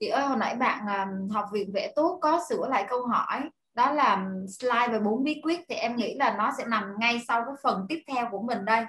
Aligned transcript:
chị 0.00 0.06
ơi 0.06 0.26
hồi 0.26 0.36
nãy 0.36 0.54
bạn 0.54 0.86
um, 0.86 1.28
học 1.28 1.44
viện 1.52 1.70
vẽ 1.74 1.92
tốt 1.96 2.18
có 2.22 2.40
sửa 2.48 2.68
lại 2.68 2.86
câu 2.88 3.06
hỏi. 3.06 3.40
Đó 3.74 3.92
là 3.92 4.26
slide 4.58 4.88
về 4.88 4.98
bốn 4.98 5.24
bí 5.24 5.40
quyết 5.42 5.60
thì 5.68 5.74
em 5.74 5.96
nghĩ 5.96 6.14
là 6.14 6.34
nó 6.38 6.52
sẽ 6.58 6.64
nằm 6.64 6.94
ngay 6.98 7.20
sau 7.28 7.42
cái 7.46 7.54
phần 7.62 7.86
tiếp 7.88 8.02
theo 8.08 8.28
của 8.30 8.42
mình 8.42 8.64
đây. 8.64 8.84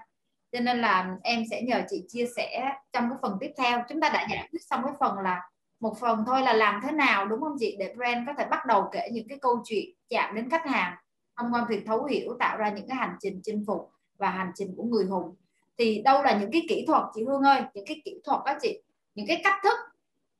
Cho 0.51 0.59
nên 0.59 0.81
là 0.81 1.15
em 1.23 1.43
sẽ 1.51 1.61
nhờ 1.61 1.81
chị 1.89 2.03
chia 2.07 2.27
sẻ 2.35 2.71
trong 2.93 3.09
cái 3.09 3.17
phần 3.21 3.37
tiếp 3.39 3.51
theo. 3.57 3.83
Chúng 3.89 4.01
ta 4.01 4.09
đã 4.09 4.27
giải 4.31 4.47
quyết 4.51 4.59
xong 4.69 4.81
cái 4.83 4.93
phần 4.99 5.19
là 5.19 5.49
một 5.79 5.99
phần 5.99 6.23
thôi 6.27 6.41
là 6.41 6.53
làm 6.53 6.81
thế 6.83 6.91
nào 6.91 7.25
đúng 7.25 7.41
không 7.41 7.55
chị? 7.59 7.75
Để 7.79 7.93
brand 7.97 8.27
có 8.27 8.33
thể 8.37 8.45
bắt 8.45 8.65
đầu 8.65 8.89
kể 8.91 9.09
những 9.11 9.27
cái 9.29 9.37
câu 9.41 9.61
chuyện 9.65 9.85
chạm 10.09 10.35
đến 10.35 10.49
khách 10.49 10.65
hàng. 10.65 10.95
Thông 11.37 11.53
qua 11.53 11.65
việc 11.69 11.83
thấu 11.85 12.03
hiểu 12.03 12.35
tạo 12.39 12.57
ra 12.57 12.69
những 12.69 12.87
cái 12.87 12.97
hành 12.97 13.15
trình 13.19 13.39
chinh 13.43 13.63
phục 13.67 13.91
và 14.17 14.29
hành 14.29 14.51
trình 14.55 14.73
của 14.77 14.83
người 14.83 15.05
hùng. 15.05 15.35
Thì 15.77 16.01
đâu 16.01 16.23
là 16.23 16.37
những 16.39 16.51
cái 16.51 16.61
kỹ 16.69 16.85
thuật 16.87 17.03
chị 17.15 17.23
Hương 17.23 17.43
ơi? 17.43 17.61
Những 17.73 17.85
cái 17.87 18.01
kỹ 18.05 18.21
thuật 18.23 18.39
đó 18.45 18.53
chị. 18.61 18.81
Những 19.15 19.27
cái 19.27 19.41
cách 19.43 19.59
thức 19.63 19.77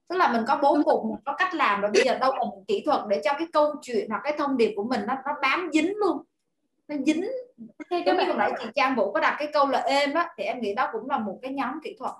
tức 0.09 0.15
là 0.15 0.33
mình 0.33 0.41
có 0.47 0.59
bố 0.61 0.77
cục 0.85 1.05
mình 1.05 1.17
có 1.25 1.35
cách 1.37 1.53
làm 1.53 1.81
rồi 1.81 1.91
bây 1.93 2.03
giờ 2.05 2.17
đâu 2.17 2.31
những 2.39 2.65
kỹ 2.67 2.83
thuật 2.85 3.01
để 3.09 3.21
cho 3.23 3.33
cái 3.33 3.47
câu 3.53 3.75
chuyện 3.81 4.09
hoặc 4.09 4.21
cái 4.23 4.35
thông 4.37 4.57
điệp 4.57 4.73
của 4.75 4.83
mình 4.83 5.01
nó 5.07 5.13
nó 5.25 5.31
bám 5.41 5.69
dính 5.73 5.93
luôn. 5.97 6.23
Nó 6.87 6.95
dính. 7.05 7.25
Giống 7.89 8.17
như 8.17 8.23
hồi 8.23 8.35
nãy 8.37 8.51
chị 8.59 8.65
Trang 8.75 8.95
Vũ 8.95 9.11
có 9.11 9.19
đặt 9.19 9.35
cái 9.39 9.47
câu 9.53 9.67
là 9.67 9.79
êm 9.79 10.13
á 10.13 10.29
thì 10.37 10.43
em 10.43 10.61
nghĩ 10.61 10.75
đó 10.75 10.89
cũng 10.91 11.09
là 11.09 11.19
một 11.19 11.39
cái 11.41 11.53
nhóm 11.53 11.79
kỹ 11.83 11.95
thuật. 11.99 12.13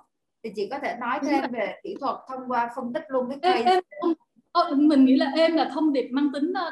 Thì 0.44 0.50
chị 0.56 0.68
có 0.70 0.78
thể 0.78 0.96
nói 1.00 1.18
thêm 1.22 1.52
về 1.52 1.80
kỹ 1.82 1.96
thuật 2.00 2.16
thông 2.28 2.40
qua 2.48 2.70
phân 2.76 2.92
tích 2.92 3.04
luôn 3.08 3.30
cái 3.30 3.38
case. 3.42 3.70
em, 3.70 3.82
em, 4.52 4.88
mình 4.88 5.04
nghĩ 5.04 5.16
là 5.16 5.32
êm 5.36 5.54
là 5.54 5.70
thông 5.74 5.92
điệp 5.92 6.08
mang 6.12 6.30
tính 6.34 6.52
ờ, 6.54 6.70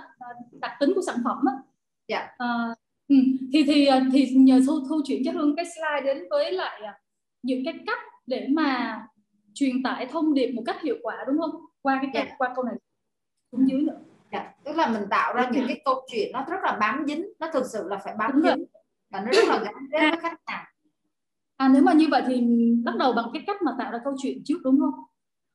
đặc 0.60 0.72
tính 0.80 0.92
của 0.94 1.02
sản 1.06 1.16
phẩm 1.24 1.44
á. 1.46 1.52
Dạ. 2.08 2.28
À, 2.38 2.74
thì 3.52 3.64
thì 3.66 3.86
ờ, 3.86 4.00
thì 4.12 4.30
nhờ 4.30 4.60
thu 4.66 4.80
thu 4.88 5.00
chuyển 5.04 5.22
cho 5.24 5.32
hương 5.32 5.56
cái 5.56 5.64
slide 5.64 6.14
đến 6.14 6.24
với 6.30 6.52
lại 6.52 6.82
những 7.42 7.62
cái 7.64 7.74
cách 7.86 7.98
để 8.26 8.46
mà 8.50 9.00
truyền 9.56 9.82
tải 9.82 10.06
thông 10.06 10.34
điệp 10.34 10.52
một 10.52 10.62
cách 10.66 10.82
hiệu 10.82 10.96
quả 11.02 11.24
đúng 11.26 11.38
không 11.38 11.50
qua 11.82 11.98
cái 12.02 12.10
yeah. 12.14 12.28
Dạ. 12.28 12.34
qua 12.38 12.52
câu 12.56 12.64
này 12.64 12.74
xuống 13.52 13.68
dưới 13.68 13.80
nữa 13.80 13.98
dạ. 14.32 14.54
tức 14.64 14.76
là 14.76 14.88
mình 14.88 15.02
tạo 15.10 15.34
ra 15.34 15.50
những 15.52 15.64
cái 15.68 15.80
câu 15.84 15.94
chuyện 16.12 16.32
nó 16.32 16.44
rất 16.50 16.56
là 16.62 16.76
bám 16.80 17.04
dính 17.06 17.26
nó 17.38 17.50
thực 17.52 17.66
sự 17.72 17.88
là 17.88 17.98
phải 18.04 18.14
bám 18.18 18.32
đúng 18.32 18.42
dính 18.42 18.56
rồi. 18.56 18.66
và 19.10 19.20
nó 19.20 19.32
rất 19.32 19.48
là 19.48 19.58
gắn 19.58 19.74
kết 19.92 20.00
với 20.00 20.20
khách 20.20 20.40
hàng 20.46 20.64
à 21.56 21.68
nếu 21.68 21.82
mà 21.82 21.92
như 21.92 22.06
vậy 22.10 22.22
thì 22.26 22.42
bắt 22.84 22.96
đầu 22.98 23.12
bằng 23.12 23.30
cái 23.32 23.42
cách 23.46 23.62
mà 23.62 23.72
tạo 23.78 23.92
ra 23.92 24.00
câu 24.04 24.14
chuyện 24.22 24.42
trước 24.44 24.58
đúng 24.64 24.80
không 24.80 25.04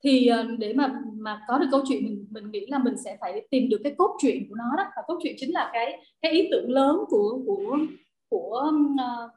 thì 0.04 0.28
ờ, 0.28 0.48
để 0.60 0.74
mà 0.74 1.02
mà 1.14 1.42
có 1.48 1.58
được 1.58 1.68
câu 1.72 1.82
chuyện 1.88 2.04
mình 2.04 2.28
mình 2.30 2.52
nghĩ 2.52 2.66
là 2.70 2.78
mình 2.78 2.94
sẽ 3.06 3.18
phải 3.22 3.48
tìm 3.52 3.70
được 3.70 3.82
cái 3.84 3.96
cốt 3.98 4.18
truyện 4.22 4.46
của 4.50 4.56
nó 4.56 4.66
đó 4.78 4.84
và 4.96 5.02
cốt 5.08 5.20
truyện 5.24 5.36
chính 5.40 5.54
là 5.54 5.70
cái 5.74 6.06
cái 6.22 6.32
ý 6.32 6.48
tưởng 6.52 6.72
lớn 6.72 6.98
của 7.10 7.42
của 7.46 7.78
của 8.30 8.72
uh, 8.94 9.32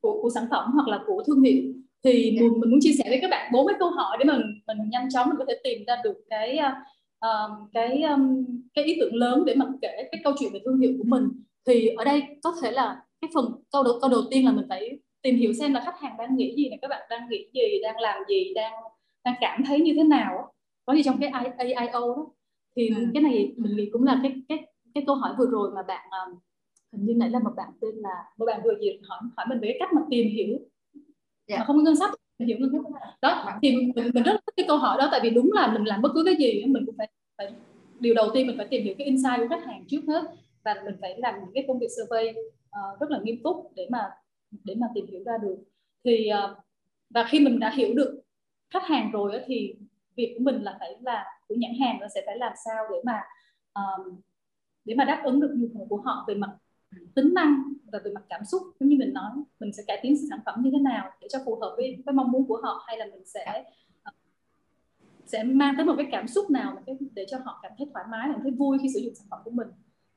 của, 0.00 0.22
của 0.22 0.30
sản 0.34 0.46
phẩm 0.50 0.70
hoặc 0.72 0.88
là 0.88 1.00
của 1.06 1.22
thương 1.26 1.40
hiệu 1.40 1.72
thì 2.04 2.38
mình, 2.40 2.60
mình 2.60 2.70
muốn 2.70 2.80
chia 2.82 2.92
sẻ 2.92 3.04
với 3.08 3.18
các 3.22 3.30
bạn 3.30 3.52
bốn 3.52 3.66
cái 3.66 3.76
câu 3.78 3.90
hỏi 3.90 4.16
để 4.18 4.24
mình 4.24 4.40
mình 4.66 4.90
nhanh 4.90 5.08
chóng 5.10 5.28
mình 5.28 5.36
có 5.38 5.44
thể 5.48 5.60
tìm 5.64 5.84
ra 5.86 6.00
được 6.04 6.24
cái 6.30 6.58
uh, 7.26 7.70
cái 7.72 8.02
um, 8.02 8.44
cái 8.74 8.84
ý 8.84 8.96
tưởng 9.00 9.14
lớn 9.14 9.44
để 9.46 9.54
mà 9.54 9.66
kể 9.82 10.08
cái 10.12 10.20
câu 10.24 10.32
chuyện 10.38 10.52
về 10.52 10.60
thương 10.64 10.80
hiệu 10.80 10.92
của 10.98 11.04
mình. 11.06 11.28
Thì 11.66 11.88
ở 11.88 12.04
đây 12.04 12.22
có 12.42 12.52
thể 12.62 12.70
là 12.70 13.02
cái 13.20 13.30
phần 13.34 13.44
câu 13.72 13.82
đầu 13.82 13.98
câu 14.00 14.10
đầu 14.10 14.22
tiên 14.30 14.44
là 14.44 14.52
mình 14.52 14.66
phải 14.68 14.98
tìm 15.22 15.36
hiểu 15.36 15.52
xem 15.52 15.74
là 15.74 15.82
khách 15.84 16.00
hàng 16.00 16.16
đang 16.18 16.36
nghĩ 16.36 16.54
gì 16.56 16.68
này 16.68 16.78
các 16.82 16.88
bạn 16.88 17.06
đang 17.10 17.28
nghĩ 17.30 17.46
gì 17.54 17.80
đang 17.82 18.00
làm 18.00 18.22
gì 18.28 18.54
đang 18.54 18.72
đang 19.24 19.34
cảm 19.40 19.64
thấy 19.66 19.80
như 19.80 19.92
thế 19.96 20.02
nào 20.02 20.52
có 20.86 20.94
gì 20.94 21.02
trong 21.02 21.18
cái 21.20 21.30
AIO 21.30 21.92
đó. 21.92 22.26
Thì 22.76 22.88
ừ. 22.88 23.06
cái 23.14 23.22
này 23.22 23.54
mình 23.56 23.76
nghĩ 23.76 23.90
cũng 23.92 24.04
là 24.04 24.20
cái 24.22 24.32
cái 24.48 24.66
cái 24.94 25.04
câu 25.06 25.14
hỏi 25.14 25.34
vừa 25.38 25.46
rồi 25.46 25.70
mà 25.74 25.82
bạn 25.82 26.08
hình 26.92 27.06
như 27.06 27.14
nãy 27.16 27.30
là 27.30 27.38
một 27.38 27.50
bạn 27.56 27.68
tên 27.80 27.94
là 27.94 28.24
một 28.38 28.46
bạn 28.46 28.60
vừa 28.64 28.74
gì 28.80 29.00
hỏi 29.08 29.18
hỏi 29.36 29.46
mình 29.48 29.58
về 29.60 29.68
cái 29.68 29.76
cách 29.80 29.92
mà 29.92 30.00
tìm 30.10 30.26
hiểu 30.28 30.58
yeah. 31.46 31.58
Dạ. 31.58 31.58
mà 31.58 31.64
không 31.64 31.76
có 31.76 31.82
ngân 31.82 31.96
sách 31.96 32.10
hiểu 32.38 32.56
ngân 32.60 32.70
sách 32.72 32.80
đó 33.22 33.58
thì 33.62 33.76
mình, 33.76 33.92
mình 34.14 34.22
rất 34.22 34.32
thích 34.32 34.54
cái 34.56 34.66
câu 34.68 34.76
hỏi 34.76 34.98
đó 34.98 35.08
tại 35.10 35.20
vì 35.22 35.30
đúng 35.30 35.52
là 35.52 35.72
mình 35.72 35.84
làm 35.84 36.02
bất 36.02 36.08
cứ 36.14 36.22
cái 36.24 36.34
gì 36.38 36.64
mình 36.66 36.86
cũng 36.86 36.94
phải, 36.98 37.08
phải 37.38 37.52
điều 38.00 38.14
đầu 38.14 38.30
tiên 38.34 38.46
mình 38.46 38.56
phải 38.56 38.66
tìm 38.66 38.84
hiểu 38.84 38.94
cái 38.98 39.06
insight 39.06 39.38
của 39.38 39.46
khách 39.50 39.64
hàng 39.66 39.84
trước 39.88 40.00
hết 40.08 40.22
và 40.64 40.74
mình 40.84 40.94
phải 41.00 41.18
làm 41.18 41.34
những 41.34 41.54
cái 41.54 41.64
công 41.68 41.78
việc 41.78 41.88
survey 41.96 42.28
uh, 42.30 43.00
rất 43.00 43.10
là 43.10 43.20
nghiêm 43.22 43.42
túc 43.44 43.72
để 43.74 43.86
mà 43.90 44.10
để 44.64 44.74
mà 44.74 44.86
tìm 44.94 45.06
hiểu 45.06 45.22
ra 45.26 45.32
được 45.42 45.56
thì 46.04 46.30
uh, 46.44 46.56
và 47.10 47.24
khi 47.30 47.40
mình 47.40 47.58
đã 47.58 47.70
hiểu 47.76 47.94
được 47.94 48.22
khách 48.70 48.84
hàng 48.84 49.10
rồi 49.12 49.40
thì 49.46 49.74
việc 50.16 50.34
của 50.38 50.44
mình 50.44 50.62
là 50.62 50.76
phải 50.80 50.96
là 51.02 51.24
của 51.48 51.54
nhãn 51.58 51.72
hàng 51.80 51.98
nó 52.00 52.06
sẽ 52.14 52.22
phải 52.26 52.38
làm 52.38 52.52
sao 52.64 52.84
để 52.90 52.96
mà 53.04 53.20
uh, 53.78 54.12
để 54.84 54.94
mà 54.94 55.04
đáp 55.04 55.22
ứng 55.24 55.40
được 55.40 55.54
nhu 55.56 55.68
cầu 55.74 55.86
của 55.90 55.96
họ 55.96 56.24
về 56.28 56.34
mặt 56.34 56.50
tính 57.14 57.34
năng 57.34 57.62
và 57.92 57.98
về 58.04 58.10
mặt 58.14 58.24
cảm 58.28 58.44
xúc. 58.44 58.62
Giống 58.80 58.88
như 58.88 58.96
mình 58.98 59.12
nói 59.12 59.30
mình 59.60 59.72
sẽ 59.72 59.82
cải 59.86 59.98
tiến 60.02 60.16
sản 60.30 60.38
phẩm 60.46 60.62
như 60.62 60.70
thế 60.72 60.78
nào 60.78 61.10
để 61.20 61.28
cho 61.30 61.38
phù 61.44 61.54
hợp 61.54 61.74
với 61.76 62.02
với 62.06 62.14
mong 62.14 62.32
muốn 62.32 62.46
của 62.46 62.60
họ 62.62 62.84
hay 62.86 62.98
là 62.98 63.04
mình 63.04 63.24
sẽ 63.26 63.64
ờ, 64.02 64.12
sẽ 65.26 65.44
mang 65.44 65.74
tới 65.76 65.86
một 65.86 65.94
cái 65.96 66.06
cảm 66.12 66.28
xúc 66.28 66.50
nào 66.50 66.76
để 67.14 67.26
cho 67.30 67.38
họ 67.44 67.60
cảm 67.62 67.72
thấy 67.78 67.86
thoải 67.92 68.04
mái 68.10 68.28
cảm 68.32 68.42
thấy 68.42 68.50
vui 68.50 68.78
khi 68.82 68.88
sử 68.94 69.00
dụng 69.00 69.14
sản 69.14 69.26
phẩm 69.30 69.40
của 69.44 69.50
mình. 69.50 69.68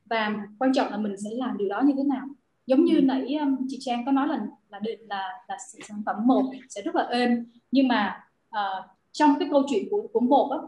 Và 0.04 0.46
quan 0.58 0.72
trọng 0.72 0.90
là 0.90 0.96
mình 0.96 1.16
sẽ 1.16 1.30
làm 1.32 1.58
điều 1.58 1.68
đó 1.68 1.82
như 1.84 1.92
thế 1.96 2.02
nào. 2.02 2.26
Giống 2.66 2.84
như 2.84 3.00
nãy 3.00 3.34
ờ, 3.40 3.46
chị 3.68 3.78
Trang 3.80 4.06
có 4.06 4.12
nói 4.12 4.28
là 4.28 4.46
là 4.68 4.78
định 4.78 5.00
là 5.08 5.28
là 5.48 5.56
sản 5.88 6.02
phẩm 6.06 6.16
một 6.26 6.42
sẽ 6.68 6.82
rất 6.82 6.94
là 6.94 7.02
êm. 7.02 7.46
Nhưng 7.70 7.88
mà 7.88 8.24
uh, 8.48 8.84
trong 9.12 9.34
cái 9.38 9.48
câu 9.50 9.62
chuyện 9.70 9.84
của 9.90 10.08
của 10.12 10.20
một 10.20 10.50
á 10.50 10.58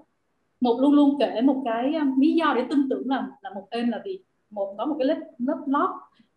một 0.60 0.80
luôn 0.80 0.92
luôn 0.92 1.16
kể 1.20 1.40
một 1.40 1.62
cái 1.64 1.92
lý 2.18 2.34
do 2.34 2.54
để 2.56 2.66
tin 2.70 2.88
tưởng 2.90 3.10
là 3.10 3.28
là 3.42 3.50
một 3.54 3.66
êm 3.70 3.88
là 3.88 4.02
vì 4.04 4.22
một 4.52 4.74
có 4.78 4.86
một 4.86 4.96
cái 4.98 5.06
lớp 5.06 5.20
lớp 5.38 5.58
lót 5.66 5.90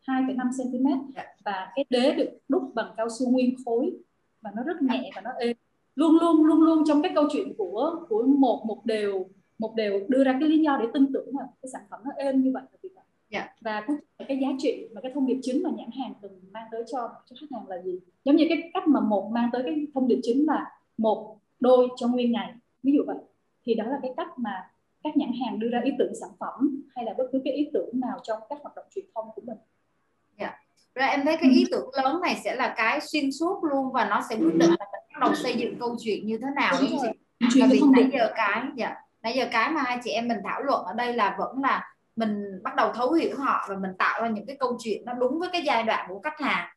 2,5 0.07 0.37
cm 0.57 1.11
dạ. 1.15 1.23
và 1.45 1.71
cái 1.75 1.85
đế 1.89 2.11
được 2.15 2.29
đúc 2.49 2.71
bằng 2.73 2.93
cao 2.97 3.07
su 3.19 3.31
nguyên 3.31 3.55
khối 3.65 3.93
và 4.41 4.51
nó 4.55 4.63
rất 4.63 4.81
nhẹ 4.81 5.11
và 5.15 5.21
nó 5.21 5.29
êm. 5.39 5.57
Luôn 5.95 6.17
luôn 6.21 6.45
luôn 6.45 6.61
luôn 6.61 6.83
trong 6.87 7.01
cái 7.01 7.11
câu 7.15 7.27
chuyện 7.31 7.53
của 7.57 8.05
của 8.09 8.23
một 8.23 8.63
một 8.65 8.85
đều 8.85 9.25
một 9.59 9.75
đều 9.75 9.99
đưa 10.07 10.23
ra 10.23 10.37
cái 10.39 10.49
lý 10.49 10.59
do 10.59 10.77
để 10.81 10.87
tin 10.93 11.13
tưởng 11.13 11.37
là 11.37 11.47
cái 11.61 11.69
sản 11.73 11.81
phẩm 11.89 11.99
nó 12.05 12.11
êm 12.17 12.41
như 12.41 12.51
vậy 12.53 12.63
là 12.71 12.77
vì 12.83 12.89
vậy. 12.95 13.03
Yeah. 13.29 13.49
và 13.61 13.83
cuối 13.87 13.97
cái 14.27 14.39
giá 14.41 14.47
trị 14.57 14.87
và 14.93 15.01
cái 15.01 15.11
thông 15.15 15.27
điệp 15.27 15.39
chính 15.41 15.63
mà 15.63 15.69
nhãn 15.75 15.89
hàng 15.91 16.13
từng 16.21 16.39
mang 16.51 16.67
tới 16.71 16.83
cho 16.91 17.09
cho 17.25 17.35
khách 17.39 17.47
hàng 17.51 17.67
là 17.67 17.81
gì? 17.81 17.99
Giống 18.25 18.35
như 18.35 18.45
cái 18.49 18.71
cách 18.73 18.87
mà 18.87 18.99
một 18.99 19.29
mang 19.33 19.49
tới 19.53 19.61
cái 19.65 19.87
thông 19.93 20.07
điệp 20.07 20.19
chính 20.23 20.45
là 20.47 20.71
một 20.97 21.37
đôi 21.59 21.87
trong 21.97 22.11
nguyên 22.11 22.31
ngày. 22.31 22.53
Ví 22.83 22.91
dụ 22.91 23.03
vậy. 23.07 23.17
Thì 23.63 23.73
đó 23.73 23.83
là 23.87 23.99
cái 24.01 24.13
cách 24.17 24.39
mà 24.39 24.69
các 25.05 25.17
nhãn 25.17 25.31
hàng 25.41 25.59
đưa 25.59 25.69
ra 25.69 25.81
ý 25.83 25.91
tưởng 25.99 26.13
sản 26.21 26.29
phẩm 26.39 26.83
hay 26.95 27.05
là 27.05 27.13
bất 27.17 27.23
cứ 27.31 27.41
cái 27.43 27.53
ý 27.53 27.69
tưởng 27.73 27.89
nào 27.93 28.19
trong 28.23 28.39
các 28.49 28.59
hoạt 28.63 28.75
động 28.75 28.85
truyền 28.95 29.05
thông 29.15 29.25
của 29.35 29.41
mình. 29.45 29.57
Dạ. 30.39 30.45
Yeah. 30.45 30.55
Rồi 30.95 31.07
em 31.09 31.25
thấy 31.25 31.37
cái 31.41 31.51
ý 31.51 31.65
tưởng 31.71 31.89
lớn 32.03 32.21
này 32.21 32.41
sẽ 32.43 32.55
là 32.55 32.73
cái 32.77 32.99
xuyên 33.01 33.31
suốt 33.31 33.63
luôn 33.63 33.91
và 33.91 34.05
nó 34.05 34.21
sẽ 34.29 34.35
quyết 34.35 34.55
định 34.55 34.69
là 34.69 34.85
bắt 34.93 35.19
đầu 35.19 35.35
xây 35.35 35.53
dựng 35.53 35.79
câu 35.79 35.95
chuyện 35.99 36.27
như 36.27 36.37
thế 36.37 36.47
nào 36.55 36.73
đúng 36.81 36.99
không 36.99 37.11
chị? 37.53 37.59
Bởi 37.59 37.69
vì 37.71 37.81
nãy 37.93 38.09
giờ 38.13 38.31
cái, 38.35 38.63
dạ, 38.75 38.95
nãy 39.21 39.33
giờ 39.37 39.45
cái 39.51 39.71
mà 39.71 39.81
hai 39.81 39.99
chị 40.03 40.11
em 40.11 40.27
mình 40.27 40.37
thảo 40.43 40.61
luận 40.61 40.85
ở 40.85 40.93
đây 40.93 41.13
là 41.13 41.35
vẫn 41.39 41.61
là 41.61 41.95
mình 42.15 42.61
bắt 42.63 42.75
đầu 42.75 42.93
thấu 42.93 43.11
hiểu 43.11 43.37
họ 43.37 43.65
và 43.69 43.75
mình 43.77 43.91
tạo 43.99 44.21
ra 44.21 44.29
những 44.29 44.45
cái 44.45 44.57
câu 44.59 44.77
chuyện 44.79 45.05
nó 45.05 45.13
đúng 45.13 45.39
với 45.39 45.49
cái 45.51 45.61
giai 45.65 45.83
đoạn 45.83 46.05
của 46.09 46.19
khách 46.23 46.39
hàng 46.39 46.69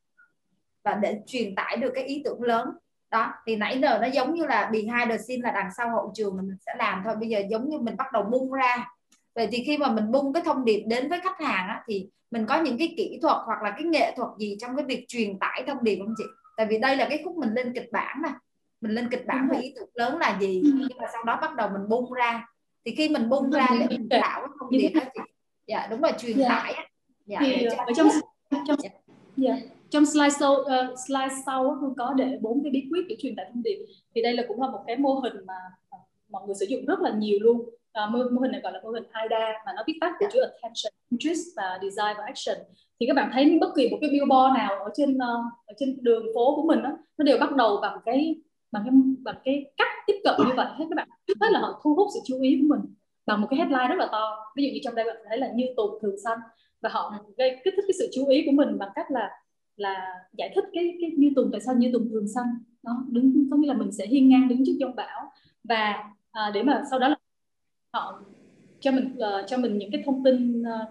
và 0.83 0.95
để 0.95 1.21
truyền 1.27 1.55
tải 1.55 1.77
được 1.77 1.93
cái 1.95 2.05
ý 2.05 2.23
tưởng 2.25 2.43
lớn 2.43 2.69
đó 3.11 3.33
thì 3.47 3.57
nãy 3.57 3.79
giờ 3.83 3.99
nó 4.03 4.07
giống 4.07 4.35
như 4.35 4.47
là 4.47 4.71
behind 4.73 5.11
the 5.11 5.19
scene 5.19 5.43
là 5.43 5.51
đằng 5.51 5.71
sau 5.77 5.91
hậu 5.91 6.13
trường 6.15 6.37
mà 6.37 6.43
mình 6.43 6.57
sẽ 6.67 6.73
làm 6.79 7.03
thôi. 7.05 7.15
Bây 7.21 7.29
giờ 7.29 7.43
giống 7.51 7.69
như 7.69 7.79
mình 7.79 7.97
bắt 7.97 8.13
đầu 8.13 8.23
bung 8.23 8.53
ra. 8.53 8.89
Vậy 9.35 9.49
thì 9.53 9.65
khi 9.67 9.79
mà 9.79 9.93
mình 9.93 10.11
bung 10.11 10.33
cái 10.33 10.43
thông 10.47 10.65
điệp 10.65 10.85
đến 10.87 11.09
với 11.09 11.21
khách 11.21 11.41
hàng 11.41 11.69
á, 11.69 11.83
thì 11.87 12.09
mình 12.31 12.47
có 12.47 12.63
những 12.63 12.79
cái 12.79 12.95
kỹ 12.97 13.19
thuật 13.23 13.37
hoặc 13.47 13.63
là 13.63 13.71
cái 13.71 13.85
nghệ 13.85 14.15
thuật 14.17 14.29
gì 14.39 14.57
trong 14.61 14.77
cái 14.77 14.85
việc 14.85 15.05
truyền 15.09 15.39
tải 15.39 15.65
thông 15.67 15.85
điệp 15.85 15.99
không 15.99 16.15
chị? 16.19 16.25
Tại 16.57 16.67
vì 16.71 16.79
đây 16.79 16.97
là 16.97 17.07
cái 17.09 17.23
khúc 17.25 17.37
mình 17.37 17.55
lên 17.55 17.73
kịch 17.75 17.89
bản 17.93 18.23
nè 18.23 18.31
mình 18.81 18.93
lên 18.93 19.09
kịch 19.11 19.27
bản 19.27 19.49
với 19.49 19.63
ý 19.63 19.73
tưởng 19.77 19.89
lớn 19.95 20.19
là 20.19 20.39
gì. 20.41 20.63
Ừ. 20.65 20.71
nhưng 20.75 20.99
mà 20.99 21.07
sau 21.13 21.25
đó 21.25 21.39
bắt 21.41 21.55
đầu 21.57 21.69
mình 21.69 21.89
bung 21.89 22.13
ra. 22.13 22.47
Thì 22.85 22.95
khi 22.95 23.09
mình 23.09 23.29
bung 23.29 23.51
ra 23.51 23.67
để 23.81 23.87
mình 23.91 24.09
tạo 24.11 24.41
cái 24.41 24.49
thông 24.61 24.71
điệp 24.71 24.89
đó 24.95 25.01
chị. 25.15 25.21
Dạ 25.67 25.87
đúng 25.87 26.01
rồi 26.01 26.13
truyền 26.19 26.39
dạ. 26.39 26.49
tải 26.49 26.75
dạ, 27.27 27.39
thì 27.41 27.65
ở 27.65 27.93
trong 27.97 28.09
trong 28.67 28.77
dạ 29.37 29.57
trong 29.91 30.07
slide 30.07 30.31
sau 30.31 30.53
uh, 30.53 30.99
slide 31.07 31.35
sau 31.47 31.75
Hương 31.75 31.95
có 31.99 32.13
để 32.13 32.39
bốn 32.41 32.63
cái 32.63 32.71
bí 32.71 32.89
quyết 32.91 33.03
để 33.09 33.17
truyền 33.19 33.37
tải 33.37 33.47
thông 33.53 33.63
điệp. 33.63 33.87
Thì 34.15 34.23
đây 34.23 34.33
là 34.33 34.43
cũng 34.49 34.63
là 34.63 34.71
một 34.71 34.81
cái 34.87 34.97
mô 34.97 35.15
hình 35.15 35.35
mà 35.47 35.55
mọi 36.31 36.43
người 36.47 36.55
sử 36.55 36.67
dụng 36.69 36.87
rất 36.87 37.01
là 37.01 37.11
nhiều 37.11 37.39
luôn. 37.41 37.71
À, 37.93 38.07
mô, 38.07 38.19
mô 38.33 38.41
hình 38.41 38.53
này 38.53 38.61
gọi 38.61 38.73
là 38.73 38.81
mô 38.83 38.91
hình 38.91 39.05
AIDA 39.11 39.53
mà 39.67 39.73
nó 39.77 39.83
viết 39.87 39.99
tắt 40.01 40.13
của 40.19 40.27
chữ 40.33 40.41
attention, 40.41 40.93
interest 41.11 41.41
và 41.57 41.79
design 41.83 42.15
và 42.19 42.25
action. 42.25 42.59
Thì 43.01 43.07
các 43.07 43.15
bạn 43.17 43.31
thấy 43.33 43.59
bất 43.61 43.69
kỳ 43.77 43.89
một 43.91 43.99
cái 44.01 44.11
billboard 44.11 44.57
nào 44.57 44.85
ở 44.85 44.91
trên 44.95 45.17
uh, 45.17 45.45
ở 45.67 45.75
trên 45.79 45.99
đường 46.01 46.27
phố 46.35 46.57
của 46.57 46.63
mình 46.63 46.83
đó, 46.83 46.91
nó 47.19 47.25
đều 47.25 47.39
bắt 47.39 47.57
đầu 47.57 47.79
bằng 47.83 47.99
cái 48.05 48.37
bằng 48.73 48.83
cái 48.85 48.93
bằng 49.23 49.37
cái 49.45 49.73
cách 49.77 49.93
tiếp 50.07 50.21
cận 50.25 50.35
như 50.39 50.53
vậy. 50.57 50.67
Hết 50.79 50.85
các 50.91 50.97
bạn 50.97 51.09
trước 51.27 51.35
hết 51.41 51.49
là 51.51 51.61
họ 51.61 51.81
thu 51.85 51.95
hút 51.95 52.09
sự 52.15 52.21
chú 52.25 52.41
ý 52.41 52.59
của 52.61 52.75
mình 52.75 52.95
bằng 53.27 53.41
một 53.41 53.47
cái 53.51 53.59
headline 53.59 53.89
rất 53.89 53.99
là 53.99 54.09
to. 54.13 54.37
Ví 54.57 54.65
dụ 54.65 54.71
như 54.75 54.81
trong 54.85 54.95
đây 54.95 55.05
bạn 55.05 55.17
thấy 55.29 55.39
là 55.39 55.53
như 55.55 55.65
tùng 55.77 55.99
thường 56.03 56.17
xanh. 56.25 56.39
Và 56.83 56.89
họ 56.93 57.15
gây 57.37 57.57
kích 57.65 57.75
thích 57.77 57.85
cái 57.89 57.95
sự 57.99 58.09
chú 58.15 58.27
ý 58.27 58.43
của 58.47 58.53
mình 58.53 58.79
bằng 58.79 58.89
cách 58.95 59.07
là 59.11 59.31
là 59.79 60.25
giải 60.33 60.53
thích 60.55 60.65
cái 60.73 60.97
cái 61.01 61.11
như 61.17 61.31
tùng 61.37 61.49
tại 61.53 61.61
sao 61.61 61.75
như 61.75 61.91
tùng 61.93 62.09
thường 62.11 62.29
xanh. 62.29 62.47
Nó 62.83 63.05
đứng 63.09 63.49
có 63.51 63.57
nghĩa 63.57 63.69
là 63.69 63.75
mình 63.75 63.93
sẽ 63.93 64.07
hiên 64.07 64.29
ngang 64.29 64.49
đứng 64.49 64.63
trước 64.67 64.77
giông 64.81 64.97
bão. 64.97 65.33
Và 65.65 66.13
à, 66.31 66.51
để 66.55 66.63
mà 66.63 66.83
sau 66.91 66.99
đó 66.99 67.09
là 67.09 67.17
họ 67.93 68.23
cho 68.81 68.91
mình 68.93 69.17
uh, 69.17 69.47
cho 69.47 69.57
mình 69.57 69.79
những 69.79 69.91
cái 69.93 70.03
thông 70.07 70.25
tin 70.25 70.63
uh, 70.63 70.89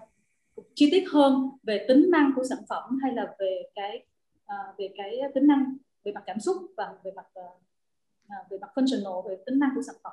chi 0.74 0.88
tiết 0.90 1.04
hơn 1.10 1.50
về 1.62 1.84
tính 1.88 2.10
năng 2.10 2.32
của 2.36 2.44
sản 2.44 2.58
phẩm 2.68 2.98
hay 3.02 3.12
là 3.12 3.34
về 3.38 3.62
cái 3.74 4.06
uh, 4.44 4.78
về 4.78 4.88
cái 4.96 5.20
tính 5.34 5.46
năng 5.46 5.76
về 6.04 6.12
mặt 6.12 6.22
cảm 6.26 6.40
xúc 6.40 6.56
và 6.76 6.94
về 7.04 7.10
mặt 7.16 7.26
uh, 7.40 8.50
về 8.50 8.58
mặt 8.60 8.70
functional 8.74 9.28
về 9.28 9.36
tính 9.46 9.58
năng 9.58 9.70
của 9.74 9.82
sản 9.82 9.96
phẩm. 10.04 10.12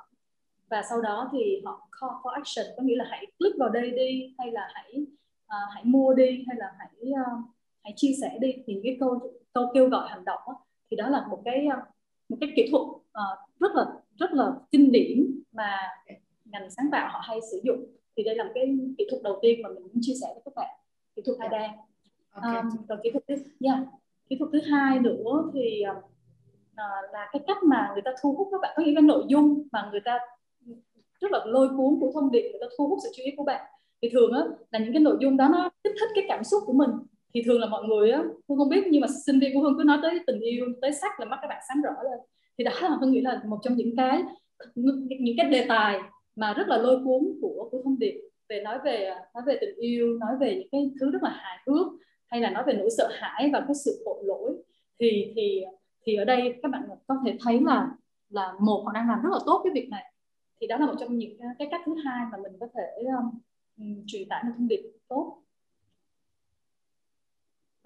Và 0.70 0.82
sau 0.90 1.00
đó 1.00 1.30
thì 1.32 1.62
họ 1.64 1.88
call 2.00 2.12
for 2.22 2.30
action 2.30 2.66
có 2.76 2.82
nghĩa 2.82 2.96
là 2.96 3.04
hãy 3.10 3.26
click 3.38 3.58
vào 3.58 3.68
đây 3.68 3.90
đi 3.90 4.34
hay 4.38 4.52
là 4.52 4.68
hãy 4.74 4.92
uh, 5.44 5.74
hãy 5.74 5.84
mua 5.84 6.14
đi 6.14 6.44
hay 6.46 6.56
là 6.56 6.72
hãy 6.78 7.10
uh, 7.10 7.55
hãy 7.86 7.92
chia 7.96 8.12
sẻ 8.20 8.38
đi 8.40 8.54
thì 8.66 8.80
cái 8.84 8.96
câu 9.00 9.32
câu 9.52 9.70
kêu 9.74 9.88
gọi 9.88 10.08
hành 10.08 10.24
động 10.24 10.40
đó, 10.46 10.64
thì 10.90 10.96
đó 10.96 11.08
là 11.08 11.26
một 11.30 11.42
cái 11.44 11.66
uh, 11.66 11.84
một 12.28 12.36
cái 12.40 12.52
kỹ 12.56 12.68
thuật 12.70 12.82
uh, 12.82 13.58
rất 13.60 13.72
là 13.74 13.84
rất 14.18 14.32
là 14.32 14.52
kinh 14.70 14.92
điển 14.92 15.40
mà 15.52 15.78
ngành 16.44 16.70
sáng 16.70 16.88
tạo 16.92 17.08
họ 17.12 17.20
hay 17.22 17.40
sử 17.50 17.60
dụng 17.64 17.86
thì 18.16 18.22
đây 18.22 18.34
là 18.36 18.44
một 18.44 18.50
cái 18.54 18.78
kỹ 18.98 19.06
thuật 19.10 19.22
đầu 19.22 19.38
tiên 19.42 19.62
mà 19.62 19.68
mình 19.68 19.82
muốn 19.82 19.98
chia 20.00 20.14
sẻ 20.20 20.26
với 20.34 20.42
các 20.44 20.54
bạn 20.56 20.76
kỹ 21.16 21.22
thuật 21.26 21.38
hai 21.40 21.48
đa 21.48 21.74
okay. 22.30 22.56
um, 22.56 22.86
rồi 22.88 22.98
kỹ 23.02 23.10
thuật 23.10 23.24
thứ 23.28 23.34
yeah. 23.60 23.78
kỹ 24.28 24.36
thuật 24.38 24.50
thứ 24.52 24.60
hai 24.70 24.98
nữa 24.98 25.50
thì 25.54 25.82
uh, 25.90 26.04
là 27.12 27.28
cái 27.32 27.42
cách 27.46 27.62
mà 27.62 27.90
người 27.92 28.02
ta 28.04 28.10
thu 28.22 28.34
hút 28.34 28.48
các 28.52 28.60
bạn 28.62 28.74
có 28.76 28.82
những 28.86 28.94
cái 28.94 29.02
nội 29.02 29.24
dung 29.28 29.62
mà 29.72 29.88
người 29.90 30.00
ta 30.04 30.18
rất 31.20 31.30
là 31.30 31.44
lôi 31.46 31.68
cuốn 31.68 32.00
của 32.00 32.10
thông 32.14 32.30
điệp 32.30 32.50
người 32.50 32.60
ta 32.60 32.66
thu 32.78 32.88
hút 32.88 32.98
sự 33.02 33.10
chú 33.16 33.22
ý 33.24 33.30
của 33.36 33.44
bạn 33.44 33.66
thì 34.02 34.08
thường 34.12 34.32
á 34.32 34.40
là 34.70 34.78
những 34.78 34.92
cái 34.92 35.00
nội 35.00 35.16
dung 35.20 35.36
đó 35.36 35.48
nó 35.48 35.70
kích 35.84 35.94
thích 36.00 36.08
cái 36.14 36.24
cảm 36.28 36.44
xúc 36.44 36.62
của 36.66 36.72
mình 36.72 36.90
thì 37.34 37.42
thường 37.42 37.60
là 37.60 37.66
mọi 37.66 37.84
người 37.84 38.10
á 38.10 38.22
hương 38.48 38.58
không 38.58 38.68
biết 38.68 38.84
nhưng 38.90 39.00
mà 39.00 39.06
sinh 39.26 39.40
viên 39.40 39.54
của 39.54 39.60
hương 39.60 39.78
cứ 39.78 39.84
nói 39.84 39.98
tới 40.02 40.20
tình 40.26 40.40
yêu 40.40 40.66
tới 40.82 40.92
sắc 40.92 41.20
là 41.20 41.26
mắt 41.26 41.38
các 41.42 41.48
bạn 41.48 41.62
sáng 41.68 41.82
rõ 41.82 42.02
lên. 42.10 42.18
Thì 42.58 42.64
đó 42.64 42.70
là 42.82 42.96
hương 43.00 43.12
nghĩ 43.12 43.20
là 43.20 43.42
một 43.46 43.58
trong 43.62 43.74
những 43.76 43.96
cái 43.96 44.22
những 45.18 45.36
cái 45.36 45.50
đề 45.50 45.66
tài 45.68 46.00
mà 46.36 46.52
rất 46.52 46.68
là 46.68 46.76
lôi 46.76 46.96
cuốn 47.04 47.38
của 47.42 47.68
của 47.70 47.80
thông 47.84 47.98
điệp 47.98 48.20
về 48.48 48.60
nói 48.60 48.78
về 48.84 49.14
nói 49.34 49.42
về 49.46 49.58
tình 49.60 49.74
yêu 49.76 50.18
nói 50.18 50.36
về 50.40 50.54
những 50.54 50.68
cái 50.72 50.90
thứ 51.00 51.10
rất 51.10 51.22
là 51.22 51.30
hài 51.30 51.58
hước 51.66 51.86
hay 52.26 52.40
là 52.40 52.50
nói 52.50 52.62
về 52.66 52.72
nỗi 52.72 52.90
sợ 52.98 53.08
hãi 53.12 53.50
và 53.52 53.60
cái 53.60 53.74
sự 53.84 54.02
tội 54.04 54.22
lỗi. 54.24 54.52
Thì 55.00 55.32
thì 55.36 55.64
thì 56.06 56.16
ở 56.16 56.24
đây 56.24 56.54
các 56.62 56.70
bạn 56.70 56.82
có 57.06 57.16
thể 57.24 57.36
thấy 57.44 57.60
là 57.60 57.88
là 58.28 58.54
một 58.60 58.82
họ 58.86 58.92
đang 58.92 59.08
làm 59.08 59.22
rất 59.22 59.30
là 59.32 59.38
tốt 59.46 59.60
cái 59.64 59.72
việc 59.74 59.88
này. 59.90 60.12
Thì 60.60 60.66
đó 60.66 60.76
là 60.76 60.86
một 60.86 60.94
trong 61.00 61.18
những 61.18 61.38
cái 61.58 61.68
cách 61.70 61.80
thứ 61.86 61.94
hai 62.04 62.26
mà 62.32 62.38
mình 62.42 62.52
có 62.60 62.66
thể 62.74 63.04
um, 63.78 64.04
truyền 64.06 64.28
tải 64.28 64.44
một 64.44 64.52
thông 64.56 64.68
điệp 64.68 64.82
tốt 65.08 65.42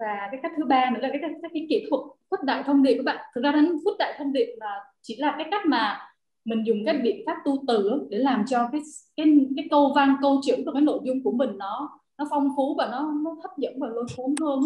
và 0.01 0.27
cái 0.31 0.39
cách 0.43 0.51
thứ 0.57 0.65
ba 0.65 0.89
nữa 0.89 0.99
là 1.01 1.09
cái 1.09 1.19
cách 1.21 1.31
cái, 1.41 1.51
cái 1.53 1.65
kỹ 1.69 1.87
thuật 1.89 2.01
khuếch 2.29 2.43
đại 2.43 2.63
thông 2.63 2.83
điệp 2.83 2.95
các 2.97 3.05
bạn. 3.05 3.25
Thực 3.35 3.43
ra 3.43 3.51
đến 3.51 3.79
khuếch 3.83 3.97
đại 3.99 4.15
thông 4.17 4.33
điệp 4.33 4.55
là 4.59 4.79
chỉ 5.01 5.15
là 5.15 5.35
cái 5.37 5.47
cách 5.51 5.65
mà 5.65 5.99
mình 6.45 6.63
dùng 6.63 6.77
các 6.85 6.95
biện 7.03 7.23
pháp 7.25 7.37
tu 7.45 7.63
từ 7.67 8.07
để 8.09 8.17
làm 8.17 8.45
cho 8.47 8.69
cái 8.71 8.81
cái 9.15 9.25
cái 9.55 9.67
câu 9.71 9.93
văn 9.95 10.15
câu 10.21 10.41
chữ 10.43 10.55
và 10.65 10.71
cái 10.73 10.81
nội 10.81 10.99
dung 11.03 11.23
của 11.23 11.31
mình 11.31 11.57
nó 11.57 11.99
nó 12.17 12.27
phong 12.29 12.49
phú 12.57 12.75
và 12.77 12.87
nó 12.91 13.11
nó 13.23 13.35
hấp 13.43 13.57
dẫn 13.57 13.73
và 13.79 13.87
lôi 13.87 14.05
cuốn 14.17 14.35
hơn 14.41 14.59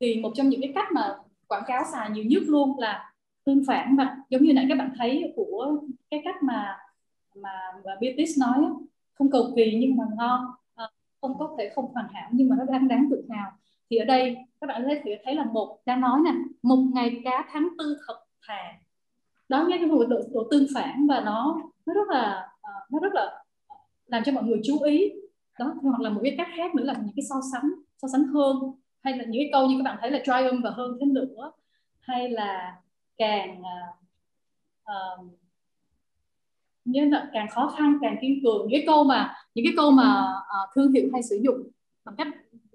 thì 0.00 0.20
một 0.22 0.32
trong 0.34 0.48
những 0.48 0.60
cái 0.60 0.72
cách 0.74 0.92
mà 0.92 1.16
quảng 1.48 1.62
cáo 1.66 1.82
xài 1.92 2.10
nhiều 2.10 2.24
nhất 2.24 2.42
luôn 2.46 2.78
là 2.78 3.12
tương 3.44 3.64
phản 3.66 3.96
và 3.96 4.16
giống 4.30 4.42
như 4.42 4.52
nãy 4.52 4.66
các 4.68 4.78
bạn 4.78 4.90
thấy 4.98 5.32
của 5.36 5.76
cái 6.10 6.20
cách 6.24 6.42
mà 6.42 6.78
mà, 7.34 7.50
mà 7.84 7.92
Beatrice 8.00 8.32
nói 8.40 8.58
không 9.14 9.30
cầu 9.30 9.52
kỳ 9.56 9.76
nhưng 9.80 9.96
mà 9.96 10.04
ngon. 10.16 10.40
À, 10.74 10.88
không 11.20 11.38
có 11.38 11.54
thể 11.58 11.70
không 11.74 11.92
hoàn 11.94 12.06
hảo 12.12 12.28
nhưng 12.32 12.48
mà 12.48 12.56
nó 12.58 12.64
đang 12.64 12.88
đáng 12.88 13.08
tự 13.10 13.24
hào 13.30 13.50
thì 13.92 13.98
ở 13.98 14.04
đây 14.04 14.36
các 14.60 14.66
bạn 14.66 14.84
thấy 14.84 15.18
thấy 15.24 15.34
là 15.34 15.44
một 15.44 15.78
đang 15.86 16.00
nói 16.00 16.20
nè 16.24 16.30
một 16.62 16.84
ngày 16.94 17.20
cá 17.24 17.48
tháng 17.52 17.68
tư 17.78 17.96
thật 18.06 18.14
thà. 18.46 18.72
Đó 19.48 19.64
nghe 19.68 19.76
cái 19.78 19.86
một 19.86 20.04
độ, 20.08 20.20
độ 20.32 20.48
tương 20.50 20.66
phản 20.74 21.06
và 21.06 21.20
nó 21.20 21.60
nó 21.86 21.94
rất 21.94 22.08
là 22.08 22.50
ờ, 22.60 22.72
nó 22.90 22.98
rất 22.98 23.12
là 23.14 23.44
làm 24.06 24.22
cho 24.24 24.32
mọi 24.32 24.44
người 24.44 24.60
chú 24.64 24.82
ý. 24.82 25.12
Đó 25.58 25.74
hoặc 25.82 26.00
là 26.00 26.10
một 26.10 26.20
cái 26.24 26.34
cách 26.38 26.48
khác 26.56 26.74
nữa 26.74 26.84
là 26.84 26.94
những 26.94 27.14
cái 27.16 27.24
so 27.30 27.34
sánh 27.52 27.70
so 28.02 28.08
sánh 28.12 28.24
hơn. 28.24 28.56
Hay 29.02 29.16
là 29.16 29.24
những 29.24 29.42
cái 29.42 29.48
câu 29.52 29.66
như 29.66 29.78
các 29.78 29.82
bạn 29.84 29.98
thấy 30.00 30.10
là 30.10 30.18
triumph 30.24 30.64
và 30.64 30.70
hơn 30.70 30.96
thế 31.00 31.06
nữa. 31.06 31.52
Hay 32.00 32.30
là 32.30 32.76
càng 33.16 33.60
uh, 33.60 33.96
uh, 34.82 35.26
như 36.84 37.04
là 37.04 37.30
càng 37.32 37.48
khó 37.50 37.74
khăn 37.78 37.98
càng 38.02 38.16
kiên 38.20 38.40
cường. 38.44 38.60
Những 38.60 38.80
cái 38.80 38.84
câu 38.86 39.04
mà 39.04 39.34
những 39.54 39.64
cái 39.64 39.74
câu 39.76 39.90
mà 39.90 40.24
uh, 40.38 40.70
thương 40.74 40.92
hiệu 40.92 41.08
hay 41.12 41.22
sử 41.22 41.40
dụng 41.42 41.62
bằng 42.04 42.16
cách 42.16 42.28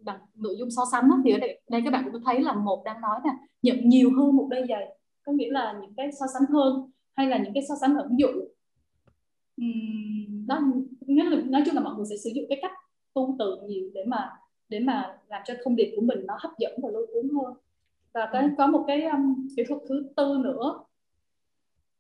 bằng 0.08 0.20
nội 0.36 0.56
dung 0.60 0.70
so 0.72 0.82
sánh 0.92 1.10
đó, 1.10 1.18
thì 1.24 1.32
ở 1.32 1.38
đây, 1.38 1.62
đây 1.70 1.82
các 1.86 1.92
bạn 1.92 2.10
cũng 2.12 2.22
thấy 2.26 2.42
là 2.42 2.54
một 2.54 2.84
đang 2.86 3.02
nói 3.02 3.20
là 3.26 3.34
nhận 3.62 3.90
nhiều 3.90 4.12
hơn 4.18 4.36
một 4.36 4.48
đôi 4.50 4.66
giày 4.70 4.98
có 5.26 5.32
nghĩa 5.32 5.52
là 5.52 5.78
những 5.82 5.94
cái 5.98 6.12
so 6.20 6.26
sánh 6.34 6.54
hơn 6.54 6.92
hay 7.16 7.28
là 7.28 7.38
những 7.38 7.54
cái 7.54 7.64
so 7.70 7.76
sánh 7.82 7.96
ẩn 7.96 8.18
dụ 8.18 8.28
đó 10.48 10.62
nghĩa 11.02 11.24
là 11.24 11.42
nói 11.46 11.64
chung 11.66 11.76
là 11.76 11.82
mọi 11.82 11.96
người 11.96 12.06
sẽ 12.10 12.16
sử 12.24 12.30
dụng 12.36 12.46
cái 12.50 12.60
cách 12.62 12.72
tu 13.14 13.36
từ 13.40 13.58
nhiều 13.68 13.90
để 13.94 14.04
mà 14.08 14.30
để 14.70 14.80
mà 14.80 15.18
làm 15.28 15.42
cho 15.46 15.54
thông 15.64 15.76
điệp 15.76 15.94
của 15.96 16.02
mình 16.02 16.20
nó 16.26 16.38
hấp 16.40 16.52
dẫn 16.60 16.80
và 16.84 16.90
lôi 16.90 17.08
cuốn 17.14 17.30
hơn. 17.30 17.54
Và 18.14 18.30
cái 18.34 18.50
có 18.58 18.68
một 18.68 18.84
cái 18.88 19.04
um, 19.04 19.48
kỹ 19.58 19.64
thuật 19.68 19.82
thứ 19.90 20.06
tư 20.16 20.38
nữa. 20.44 20.80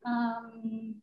Um, 0.01 0.94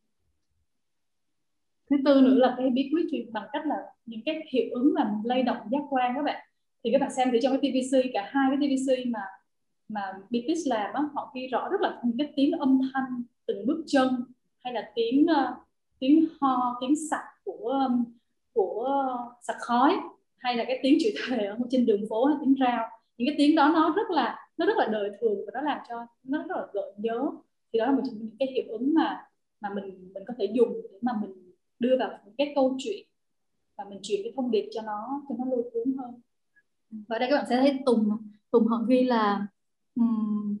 thứ 1.89 1.95
tư 2.05 2.21
nữa 2.21 2.35
là 2.35 2.55
cái 2.57 2.69
bí 2.69 2.89
quyết 2.93 3.07
truyền 3.11 3.33
bằng 3.33 3.47
cách 3.53 3.65
là 3.65 3.75
những 4.05 4.21
cái 4.25 4.35
hiệu 4.51 4.65
ứng 4.71 4.93
làm 4.93 5.07
lay 5.23 5.43
động 5.43 5.57
giác 5.71 5.81
quan 5.89 6.13
các 6.15 6.23
bạn 6.23 6.47
thì 6.85 6.91
các 6.91 7.01
bạn 7.01 7.11
xem 7.11 7.29
thì 7.31 7.39
trong 7.41 7.57
cái 7.61 7.71
TVC 7.71 7.97
cả 8.13 8.29
hai 8.31 8.49
cái 8.49 8.69
TVC 8.69 9.07
mà 9.07 9.19
mà 9.87 10.01
BTS 10.29 10.67
làm 10.67 10.93
á 10.93 11.01
họ 11.13 11.31
ghi 11.35 11.47
rõ 11.47 11.69
rất 11.71 11.81
là 11.81 12.01
những 12.03 12.17
cái 12.17 12.33
tiếng 12.35 12.51
âm 12.51 12.79
thanh 12.93 13.23
từng 13.45 13.65
bước 13.65 13.83
chân 13.87 14.23
hay 14.63 14.73
là 14.73 14.91
tiếng 14.95 15.25
uh, 15.25 15.57
tiếng 15.99 16.25
ho 16.41 16.77
tiếng 16.81 16.95
sặc 17.09 17.23
của 17.43 17.67
um, 17.67 18.03
của 18.53 19.07
sặc 19.41 19.55
khói 19.59 19.95
hay 20.37 20.55
là 20.55 20.63
cái 20.67 20.79
tiếng 20.83 20.97
chửi 21.01 21.13
thề 21.27 21.45
ở 21.45 21.57
trên 21.69 21.85
đường 21.85 22.05
phố 22.09 22.25
hay 22.25 22.37
tiếng 22.41 22.55
rao. 22.59 22.89
Những 23.17 23.27
cái 23.27 23.35
tiếng 23.37 23.55
đó 23.55 23.71
nó 23.73 23.93
rất 23.95 24.09
là 24.09 24.49
nó 24.57 24.65
rất 24.65 24.77
là 24.77 24.87
đời 24.91 25.11
thường 25.21 25.37
và 25.45 25.51
nó 25.53 25.61
làm 25.61 25.79
cho 25.89 26.07
nó 26.23 26.37
rất 26.37 26.57
là 26.57 26.67
gợi 26.73 26.93
nhớ. 26.97 27.29
Thì 27.73 27.79
đó 27.79 27.85
là 27.85 27.91
một 27.91 28.01
trong 28.05 28.17
những 28.17 28.35
cái 28.39 28.47
hiệu 28.51 28.65
ứng 28.67 28.93
mà 28.93 29.27
mà 29.61 29.69
mình 29.75 30.11
mình 30.13 30.23
có 30.27 30.33
thể 30.37 30.45
dùng 30.53 30.81
để 30.83 30.99
mà 31.01 31.11
mình 31.21 31.53
đưa 31.79 31.97
vào 31.99 32.19
những 32.25 32.35
cái 32.37 32.51
câu 32.55 32.75
chuyện 32.79 33.07
và 33.77 33.85
mình 33.89 33.99
chuyển 34.01 34.19
cái 34.23 34.33
thông 34.35 34.51
điệp 34.51 34.69
cho 34.71 34.81
nó 34.81 35.21
cho 35.29 35.35
nó 35.37 35.45
lôi 35.45 35.69
cuốn 35.73 35.97
hơn 35.97 36.21
và 37.07 37.19
đây 37.19 37.29
các 37.29 37.35
bạn 37.35 37.45
sẽ 37.49 37.57
thấy 37.57 37.79
tùng 37.85 38.17
tùng 38.51 38.67
họ 38.67 38.83
ghi 38.87 39.03
là 39.03 39.47
um, 39.95 40.57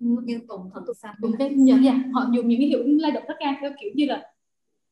như 0.00 0.40
tùng 0.48 0.70
thật 0.74 0.80
xanh 0.96 1.14
tùng 1.22 1.32
cái 1.38 1.54
dạ, 1.56 1.76
dạ, 1.82 2.02
họ 2.12 2.26
dùng 2.32 2.48
những 2.48 2.60
cái 2.60 2.68
hiệu 2.68 2.78
ứng 2.78 3.00
lay 3.00 3.10
động 3.10 3.24
rất 3.28 3.34
cao 3.40 3.54
theo 3.60 3.70
kiểu 3.80 3.90
như 3.94 4.06
là 4.06 4.32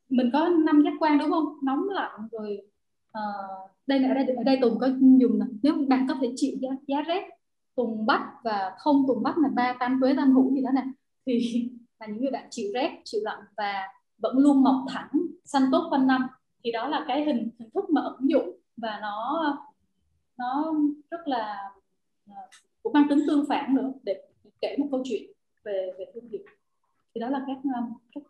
mình 0.09 0.31
có 0.33 0.49
năm 0.49 0.83
giác 0.85 0.93
quan 1.01 1.19
đúng 1.19 1.31
không? 1.31 1.45
Nóng 1.63 1.89
lạnh 1.89 2.29
rồi 2.33 2.59
uh, 3.19 3.71
đây 3.87 4.01
là 4.01 4.09
ở 4.09 4.15
đây 4.15 4.27
ở 4.37 4.43
đây 4.43 4.59
tùng 4.61 4.79
có 4.79 4.89
dùng 5.19 5.39
là 5.39 5.47
nếu 5.63 5.75
bạn 5.89 6.07
có 6.09 6.15
thể 6.21 6.33
chịu 6.37 6.57
giá, 6.63 6.69
giá 6.87 7.03
rét 7.03 7.23
tùng 7.77 8.07
bắc 8.07 8.33
và 8.45 8.75
không 8.79 9.05
tùng 9.09 9.23
bắc 9.23 9.39
là 9.39 9.49
ba 9.55 9.77
tam 9.81 9.99
tuế 10.01 10.15
tam 10.17 10.35
hữu 10.35 10.55
gì 10.55 10.63
đó 10.63 10.71
nè 10.75 10.85
thì 11.27 11.69
là 12.01 12.07
những 12.07 12.21
người 12.21 12.31
bạn 12.31 12.47
chịu 12.51 12.71
rét 12.75 13.01
chịu 13.05 13.21
lạnh 13.25 13.41
và 13.57 13.89
vẫn 14.19 14.39
luôn 14.39 14.63
mọc 14.63 14.85
thẳng 14.89 15.11
xanh 15.45 15.63
tốt 15.73 15.87
quanh 15.91 16.07
năm. 16.07 16.27
Thì 16.65 16.73
đó 16.73 16.89
là 16.89 17.05
cái 17.09 17.25
hình 17.25 17.51
hình 17.59 17.71
thức 17.75 17.91
mà 17.91 18.01
ứng 18.01 18.31
dụng 18.31 18.51
và 18.77 18.99
nó 19.03 19.43
nó 20.41 20.75
rất 21.11 21.29
là 21.29 21.71
ờ, 22.27 22.35
cũng 22.83 22.93
mang 22.93 23.07
tính 23.09 23.19
tương 23.27 23.45
phản 23.49 23.75
nữa 23.75 23.93
để 24.03 24.23
kể 24.61 24.77
một 24.79 24.89
câu 24.91 25.03
chuyện 25.05 25.23
về 25.65 25.93
về 25.99 26.05
thương 26.15 26.29
hiệu 26.29 26.43
thì 27.15 27.21
đó 27.21 27.29
là 27.29 27.45
các 27.47 27.57
ờ, 27.75 27.83
các 28.15 28.23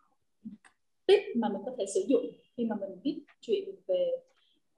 tip 1.06 1.20
mà 1.36 1.48
mình 1.48 1.62
có 1.66 1.72
thể 1.78 1.84
sử 1.94 2.00
dụng 2.08 2.22
khi 2.56 2.64
mà 2.64 2.76
mình 2.80 2.90
viết 3.04 3.22
chuyện 3.40 3.64
về 3.86 4.10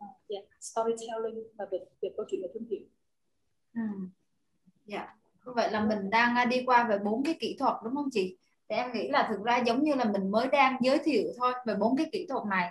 uh, 0.04 0.10
yeah, 0.28 0.44
storytelling 0.60 1.44
và 1.56 1.66
về 1.70 1.78
về 2.02 2.10
câu 2.16 2.26
chuyện 2.30 2.42
về 2.42 2.48
thương 2.54 2.64
hiệu. 2.70 2.80
Ừ. 3.74 3.80
Dạ. 4.86 4.98
Yeah. 4.98 5.08
Vậy 5.44 5.70
là 5.70 5.84
mình 5.84 6.10
đang 6.10 6.48
đi 6.48 6.62
qua 6.66 6.88
về 6.88 6.98
bốn 6.98 7.24
cái 7.24 7.36
kỹ 7.40 7.56
thuật 7.58 7.74
đúng 7.84 7.94
không 7.94 8.08
chị? 8.12 8.36
Thì 8.68 8.76
em 8.76 8.92
nghĩ 8.92 9.08
là 9.08 9.28
thực 9.30 9.44
ra 9.44 9.62
giống 9.66 9.82
như 9.82 9.94
là 9.94 10.04
mình 10.04 10.30
mới 10.30 10.46
đang 10.46 10.76
giới 10.80 10.98
thiệu 10.98 11.24
thôi 11.36 11.52
về 11.66 11.74
bốn 11.74 11.96
cái 11.96 12.06
kỹ 12.12 12.26
thuật 12.28 12.46
này 12.46 12.70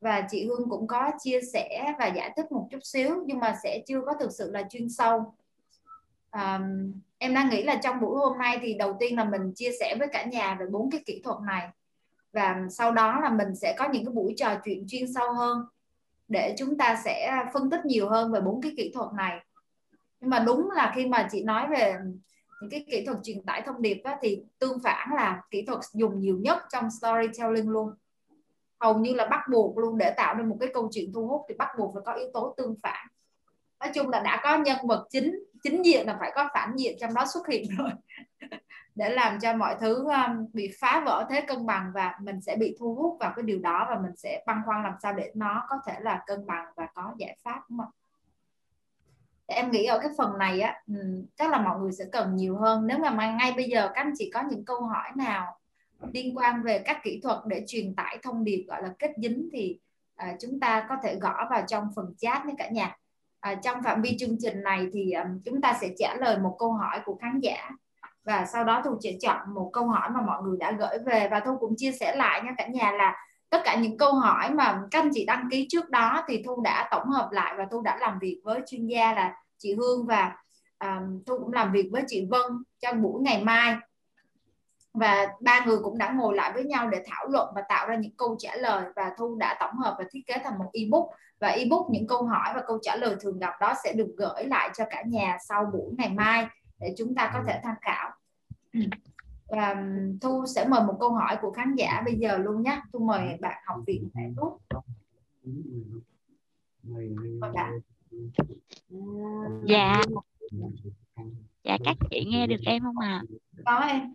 và 0.00 0.26
chị 0.30 0.46
Hương 0.46 0.70
cũng 0.70 0.86
có 0.86 1.10
chia 1.18 1.40
sẻ 1.52 1.94
và 1.98 2.06
giải 2.06 2.32
thích 2.36 2.52
một 2.52 2.68
chút 2.70 2.78
xíu 2.82 3.22
nhưng 3.26 3.38
mà 3.38 3.56
sẽ 3.62 3.82
chưa 3.86 4.00
có 4.06 4.12
thực 4.20 4.32
sự 4.32 4.50
là 4.50 4.62
chuyên 4.70 4.88
sâu. 4.88 5.34
À, 6.30 6.60
em 7.18 7.34
đang 7.34 7.48
nghĩ 7.50 7.62
là 7.62 7.80
trong 7.82 8.00
buổi 8.00 8.18
hôm 8.18 8.38
nay 8.38 8.58
thì 8.62 8.74
đầu 8.74 8.96
tiên 9.00 9.16
là 9.16 9.24
mình 9.24 9.52
chia 9.54 9.70
sẻ 9.80 9.96
với 9.98 10.08
cả 10.12 10.24
nhà 10.24 10.56
về 10.60 10.66
bốn 10.70 10.90
cái 10.90 11.02
kỹ 11.06 11.20
thuật 11.24 11.36
này. 11.46 11.68
Và 12.32 12.62
sau 12.70 12.92
đó 12.92 13.20
là 13.22 13.30
mình 13.30 13.54
sẽ 13.54 13.74
có 13.78 13.88
những 13.88 14.04
cái 14.04 14.12
buổi 14.12 14.34
trò 14.36 14.60
chuyện 14.64 14.84
chuyên 14.88 15.12
sâu 15.14 15.32
hơn 15.32 15.58
để 16.28 16.54
chúng 16.58 16.78
ta 16.78 17.00
sẽ 17.04 17.44
phân 17.52 17.70
tích 17.70 17.84
nhiều 17.84 18.08
hơn 18.08 18.32
về 18.32 18.40
bốn 18.40 18.62
cái 18.62 18.72
kỹ 18.76 18.90
thuật 18.94 19.12
này. 19.12 19.44
Nhưng 20.20 20.30
mà 20.30 20.38
đúng 20.38 20.70
là 20.70 20.92
khi 20.96 21.06
mà 21.06 21.28
chị 21.32 21.42
nói 21.42 21.66
về 21.70 21.94
những 22.60 22.70
cái 22.70 22.84
kỹ 22.90 23.04
thuật 23.06 23.18
truyền 23.22 23.42
tải 23.42 23.62
thông 23.66 23.82
điệp 23.82 24.00
á, 24.04 24.18
thì 24.22 24.42
tương 24.58 24.78
phản 24.80 25.08
là 25.16 25.42
kỹ 25.50 25.62
thuật 25.66 25.80
dùng 25.92 26.20
nhiều 26.20 26.38
nhất 26.38 26.58
trong 26.72 26.90
storytelling 26.90 27.68
luôn 27.68 27.94
hầu 28.80 28.98
như 28.98 29.14
là 29.14 29.26
bắt 29.26 29.40
buộc 29.50 29.78
luôn 29.78 29.98
để 29.98 30.14
tạo 30.16 30.34
nên 30.34 30.48
một 30.48 30.56
cái 30.60 30.68
câu 30.74 30.88
chuyện 30.92 31.12
thu 31.14 31.26
hút 31.26 31.42
thì 31.48 31.54
bắt 31.58 31.68
buộc 31.78 31.94
phải 31.94 32.02
có 32.06 32.12
yếu 32.12 32.28
tố 32.34 32.54
tương 32.56 32.74
phản. 32.82 33.06
Nói 33.80 33.90
chung 33.94 34.08
là 34.08 34.20
đã 34.20 34.40
có 34.42 34.58
nhân 34.58 34.78
vật 34.86 35.06
chính 35.10 35.44
chính 35.62 35.84
diện 35.84 36.06
là 36.06 36.16
phải 36.20 36.32
có 36.34 36.48
phản 36.54 36.72
diện 36.76 36.96
trong 37.00 37.14
đó 37.14 37.24
xuất 37.34 37.48
hiện 37.48 37.64
rồi. 37.78 37.90
Để 38.94 39.10
làm 39.10 39.40
cho 39.40 39.52
mọi 39.52 39.76
thứ 39.80 39.94
um, 39.94 40.46
bị 40.52 40.70
phá 40.80 41.02
vỡ 41.06 41.26
thế 41.30 41.40
cân 41.40 41.66
bằng 41.66 41.90
và 41.94 42.14
mình 42.20 42.40
sẽ 42.40 42.56
bị 42.56 42.76
thu 42.80 42.94
hút 42.94 43.16
vào 43.20 43.32
cái 43.36 43.42
điều 43.42 43.58
đó 43.58 43.86
và 43.90 43.98
mình 44.02 44.16
sẽ 44.16 44.42
băn 44.46 44.62
khoăn 44.66 44.82
làm 44.82 44.92
sao 45.02 45.12
để 45.12 45.30
nó 45.34 45.62
có 45.68 45.76
thể 45.86 45.94
là 46.00 46.22
cân 46.26 46.46
bằng 46.46 46.66
và 46.76 46.88
có 46.94 47.14
giải 47.18 47.36
pháp 47.44 47.60
đúng 47.68 47.78
không 47.78 47.90
em 49.50 49.70
nghĩ 49.70 49.84
ở 49.84 49.98
cái 49.98 50.10
phần 50.18 50.38
này 50.38 50.60
á 50.60 50.82
chắc 51.36 51.50
là 51.50 51.60
mọi 51.60 51.78
người 51.78 51.92
sẽ 51.92 52.04
cần 52.12 52.36
nhiều 52.36 52.56
hơn. 52.56 52.86
Nếu 52.86 52.98
mà 52.98 53.32
ngay 53.32 53.52
bây 53.56 53.64
giờ 53.64 53.88
các 53.94 54.00
anh 54.00 54.12
chị 54.18 54.30
có 54.34 54.42
những 54.50 54.64
câu 54.64 54.82
hỏi 54.82 55.10
nào 55.16 55.59
liên 56.12 56.38
quan 56.38 56.62
về 56.62 56.78
các 56.78 57.00
kỹ 57.02 57.20
thuật 57.22 57.38
để 57.46 57.64
truyền 57.66 57.94
tải 57.94 58.18
thông 58.22 58.44
điệp 58.44 58.64
gọi 58.68 58.82
là 58.82 58.94
kết 58.98 59.10
dính 59.16 59.48
thì 59.52 59.78
à, 60.16 60.36
chúng 60.40 60.60
ta 60.60 60.86
có 60.88 60.96
thể 61.02 61.14
gõ 61.20 61.46
vào 61.50 61.64
trong 61.68 61.84
phần 61.96 62.14
chat 62.18 62.46
nha 62.46 62.54
cả 62.58 62.68
nhà. 62.68 62.96
À, 63.40 63.54
trong 63.54 63.82
phạm 63.82 64.02
vi 64.02 64.16
chương 64.18 64.36
trình 64.40 64.62
này 64.62 64.86
thì 64.92 65.12
um, 65.12 65.40
chúng 65.44 65.60
ta 65.60 65.78
sẽ 65.80 65.88
trả 65.98 66.14
lời 66.14 66.38
một 66.38 66.56
câu 66.58 66.72
hỏi 66.72 67.00
của 67.04 67.18
khán 67.20 67.40
giả 67.40 67.70
và 68.24 68.46
sau 68.46 68.64
đó 68.64 68.82
thu 68.84 68.98
sẽ 69.04 69.12
chọn 69.20 69.54
một 69.54 69.70
câu 69.72 69.86
hỏi 69.86 70.10
mà 70.10 70.20
mọi 70.22 70.42
người 70.42 70.56
đã 70.60 70.72
gửi 70.72 70.98
về 71.06 71.28
và 71.30 71.40
thu 71.40 71.56
cũng 71.60 71.74
chia 71.76 71.92
sẻ 71.92 72.16
lại 72.16 72.42
nha 72.42 72.54
cả 72.58 72.66
nhà 72.66 72.92
là 72.92 73.16
tất 73.50 73.60
cả 73.64 73.76
những 73.76 73.98
câu 73.98 74.12
hỏi 74.12 74.50
mà 74.50 74.82
các 74.90 75.02
anh 75.02 75.10
chị 75.14 75.24
đăng 75.24 75.48
ký 75.50 75.66
trước 75.68 75.90
đó 75.90 76.24
thì 76.28 76.42
thu 76.46 76.62
đã 76.62 76.88
tổng 76.90 77.08
hợp 77.08 77.28
lại 77.32 77.54
và 77.58 77.66
thu 77.70 77.82
đã 77.82 77.96
làm 78.00 78.18
việc 78.18 78.40
với 78.44 78.60
chuyên 78.66 78.86
gia 78.86 79.12
là 79.12 79.36
chị 79.58 79.74
Hương 79.74 80.06
và 80.06 80.36
um, 80.80 81.22
thu 81.26 81.38
cũng 81.38 81.52
làm 81.52 81.72
việc 81.72 81.88
với 81.92 82.02
chị 82.06 82.26
Vân 82.30 82.64
trong 82.80 83.02
buổi 83.02 83.22
ngày 83.22 83.44
mai 83.44 83.76
và 84.94 85.26
ba 85.40 85.64
người 85.66 85.76
cũng 85.82 85.98
đã 85.98 86.12
ngồi 86.12 86.36
lại 86.36 86.52
với 86.54 86.64
nhau 86.64 86.88
để 86.88 87.02
thảo 87.06 87.26
luận 87.26 87.52
và 87.54 87.62
tạo 87.68 87.88
ra 87.88 87.96
những 87.96 88.16
câu 88.16 88.36
trả 88.38 88.56
lời 88.56 88.84
và 88.96 89.12
thu 89.18 89.36
đã 89.36 89.56
tổng 89.60 89.76
hợp 89.76 89.96
và 89.98 90.04
thiết 90.10 90.20
kế 90.26 90.34
thành 90.44 90.58
một 90.58 90.70
ebook. 90.72 91.10
Và 91.40 91.48
ebook 91.48 91.90
những 91.90 92.06
câu 92.06 92.24
hỏi 92.24 92.52
và 92.54 92.62
câu 92.66 92.78
trả 92.82 92.96
lời 92.96 93.16
thường 93.20 93.38
gặp 93.38 93.54
đó 93.60 93.74
sẽ 93.84 93.92
được 93.92 94.14
gửi 94.16 94.44
lại 94.44 94.70
cho 94.74 94.84
cả 94.90 95.02
nhà 95.06 95.36
sau 95.48 95.64
buổi 95.72 95.94
ngày 95.98 96.08
mai 96.08 96.46
để 96.80 96.94
chúng 96.98 97.14
ta 97.14 97.30
có 97.34 97.42
thể 97.46 97.60
tham 97.62 97.74
khảo. 97.80 98.10
Và 99.48 99.84
thu 100.20 100.46
sẽ 100.46 100.64
mời 100.68 100.82
một 100.82 100.96
câu 101.00 101.12
hỏi 101.12 101.36
của 101.42 101.50
khán 101.50 101.74
giả 101.74 102.02
bây 102.04 102.14
giờ 102.14 102.36
luôn 102.36 102.62
nhé. 102.62 102.82
Thu 102.92 102.98
mời 102.98 103.36
bạn 103.40 103.62
học 103.66 103.80
viện 103.86 104.08
thẻ 104.14 104.22
thuốc 104.36 104.62
dạ. 109.64 110.02
Dạ 111.64 111.78
các 111.84 111.96
chị 112.10 112.24
nghe 112.28 112.46
được 112.46 112.60
em 112.66 112.82
không 112.82 112.98
à 112.98 113.22
có 113.66 113.76
em 113.76 114.14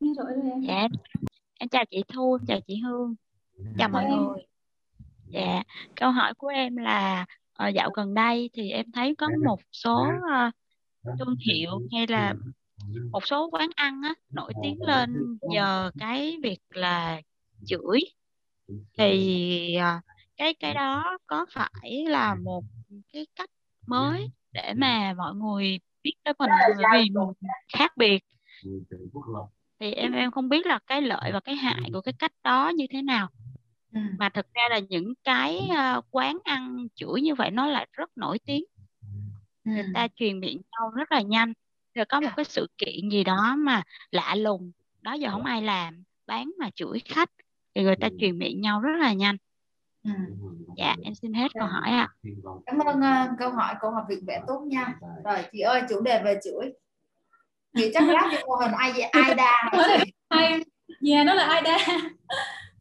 nghe 0.00 0.10
rõ 0.16 0.24
em. 0.24 0.60
Dạ. 0.60 0.88
Em 1.58 1.68
chào 1.68 1.84
chị 1.90 2.02
thu 2.08 2.38
chào 2.46 2.60
chị 2.66 2.80
hương. 2.80 3.14
Chào 3.78 3.88
mọi 3.88 4.04
người. 4.04 4.42
Dạ. 5.28 5.62
Câu 5.96 6.10
hỏi 6.10 6.34
của 6.34 6.48
em 6.48 6.76
là 6.76 7.26
uh, 7.68 7.74
dạo 7.74 7.90
gần 7.90 8.14
đây 8.14 8.50
thì 8.52 8.70
em 8.70 8.92
thấy 8.92 9.14
có 9.14 9.28
một 9.44 9.60
số 9.72 10.06
uh, 10.16 10.54
thương 11.18 11.36
hiệu 11.48 11.70
hay 11.92 12.06
là 12.06 12.34
một 13.10 13.26
số 13.26 13.48
quán 13.52 13.70
ăn 13.76 14.02
á, 14.02 14.14
nổi 14.30 14.52
tiếng 14.62 14.82
lên 14.82 15.38
nhờ 15.40 15.90
cái 15.98 16.36
việc 16.42 16.58
là 16.70 17.20
chửi. 17.66 18.00
Thì 18.98 19.76
uh, 19.78 20.04
cái 20.36 20.54
cái 20.54 20.74
đó 20.74 21.18
có 21.26 21.46
phải 21.50 22.04
là 22.08 22.34
một 22.34 22.64
cái 23.12 23.26
cách 23.36 23.50
mới 23.86 24.30
để 24.52 24.74
mà 24.76 25.14
mọi 25.16 25.34
người 25.34 25.78
biết 26.02 26.14
tới 26.24 26.34
mình 26.38 26.50
vì 26.92 27.10
mình 27.10 27.50
khác 27.72 27.96
biệt 27.96 28.24
thì 29.80 29.92
em 29.92 30.12
em 30.12 30.30
không 30.30 30.48
biết 30.48 30.66
là 30.66 30.78
cái 30.86 31.02
lợi 31.02 31.32
và 31.32 31.40
cái 31.40 31.56
hại 31.56 31.90
của 31.92 32.00
cái 32.00 32.14
cách 32.18 32.32
đó 32.44 32.72
như 32.76 32.86
thế 32.90 33.02
nào 33.02 33.28
ừ. 33.94 34.00
mà 34.18 34.28
thực 34.28 34.46
ra 34.54 34.62
là 34.70 34.78
những 34.78 35.14
cái 35.24 35.68
uh, 35.70 36.04
quán 36.10 36.38
ăn 36.44 36.88
chửi 36.94 37.20
như 37.20 37.34
vậy 37.34 37.50
nó 37.50 37.66
lại 37.66 37.88
rất 37.92 38.10
nổi 38.16 38.38
tiếng 38.46 38.64
ừ. 39.64 39.70
người 39.70 39.84
ta 39.94 40.08
truyền 40.16 40.40
miệng 40.40 40.60
nhau 40.72 40.90
rất 40.90 41.12
là 41.12 41.20
nhanh 41.20 41.52
rồi 41.94 42.04
có 42.04 42.20
một 42.20 42.30
cái 42.36 42.44
sự 42.44 42.68
kiện 42.78 43.08
gì 43.08 43.24
đó 43.24 43.54
mà 43.58 43.82
lạ 44.10 44.34
lùng 44.34 44.72
đó 45.02 45.12
giờ 45.12 45.30
không 45.30 45.44
ai 45.44 45.62
làm 45.62 46.02
bán 46.26 46.52
mà 46.58 46.70
chửi 46.74 46.98
khách 47.04 47.30
thì 47.74 47.82
người 47.82 47.96
ta 47.96 48.08
truyền 48.20 48.38
miệng 48.38 48.60
nhau 48.60 48.80
rất 48.80 48.96
là 49.00 49.12
nhanh 49.12 49.36
Ừ. 50.06 50.12
dạ 50.76 50.96
em 51.02 51.14
xin 51.14 51.32
hết 51.32 51.48
câu 51.54 51.66
hỏi 51.66 51.90
ạ 51.90 52.08
à. 52.22 52.30
cảm 52.66 52.78
ơn 52.78 52.96
uh, 52.98 53.38
câu 53.38 53.50
hỏi 53.50 53.74
của 53.80 53.90
học 53.90 54.04
viện 54.08 54.24
vẽ 54.26 54.42
tốt 54.46 54.60
nha 54.66 54.94
rồi 55.24 55.38
chị 55.52 55.60
ơi 55.60 55.82
chủ 55.88 56.00
đề 56.00 56.22
về 56.24 56.40
chửi 56.44 56.72
thì 57.76 57.90
chắc 57.94 58.08
lát 58.08 58.28
cái 58.32 58.44
mô 58.46 58.54
hình 58.54 58.72
ai 58.72 59.00
ai 59.00 59.34
đa 59.34 59.70
hay 60.30 60.60
nhà 61.00 61.24
nó 61.24 61.34
là 61.34 61.44
ai 61.44 61.62
đa. 61.62 61.78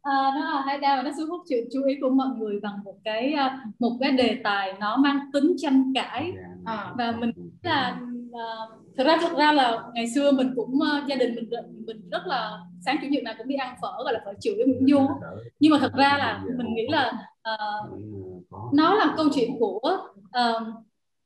À, 0.01 0.13
nó 0.35 0.53
là 0.53 0.63
hai 0.65 0.77
đa 0.77 0.95
và 0.95 1.03
nó 1.03 1.11
thu 1.17 1.25
hút 1.29 1.41
sự 1.49 1.67
chú 1.73 1.83
ý 1.83 1.95
của 2.01 2.09
mọi 2.09 2.27
người 2.37 2.59
bằng 2.63 2.83
một 2.83 2.95
cái 3.03 3.33
à, 3.33 3.59
một 3.79 3.97
cái 3.99 4.11
đề 4.11 4.39
tài 4.43 4.73
nó 4.79 4.97
mang 4.97 5.19
tính 5.33 5.55
tranh 5.57 5.93
cãi. 5.95 6.33
À. 6.65 6.93
và 6.97 7.11
mình 7.11 7.31
là 7.61 7.99
uh, 8.29 8.95
thực 8.97 9.07
ra 9.07 9.17
thực 9.21 9.37
ra 9.37 9.51
là 9.51 9.83
ngày 9.93 10.05
xưa 10.15 10.31
mình 10.31 10.53
cũng 10.55 10.73
uh, 10.75 11.07
gia 11.07 11.15
đình 11.15 11.35
mình 11.35 11.49
mình 11.87 12.09
rất 12.11 12.21
là 12.25 12.59
sáng 12.85 12.97
chủ 13.01 13.07
nhật 13.07 13.23
nào 13.23 13.33
cũng 13.37 13.47
đi 13.47 13.55
ăn 13.55 13.75
phở 13.81 14.03
gọi 14.03 14.13
là 14.13 14.21
phở 14.25 14.33
chửi 14.39 14.55
với 14.55 14.65
Nguyễn 14.65 14.87
Du 14.87 15.07
nhưng 15.59 15.71
mà 15.71 15.77
thật 15.79 15.91
ra 15.93 16.17
là 16.17 16.43
mình 16.57 16.73
nghĩ 16.73 16.87
là 16.89 17.11
uh, 17.53 17.99
nó 18.73 18.95
là 18.95 19.13
câu 19.17 19.25
chuyện 19.35 19.51
của 19.59 19.97
uh, 20.19 20.63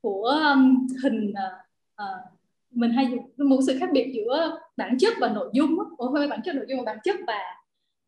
của 0.02 0.40
um, 0.54 0.88
hình 1.04 1.34
uh, 1.34 2.39
mình 2.80 2.92
hay 2.92 3.08
một 3.38 3.60
sự 3.68 3.78
khác 3.80 3.90
biệt 3.94 4.12
giữa 4.16 4.60
bản 4.78 4.98
chất 5.00 5.14
và 5.20 5.30
nội 5.30 5.50
dung 5.54 5.78
Ủa, 5.98 6.12
hơi 6.12 6.28
bản 6.28 6.42
chất 6.46 6.56
nội 6.56 6.66
dung 6.70 6.80
và 6.80 6.94
bản 6.94 6.98
chất 7.04 7.16
và 7.28 7.40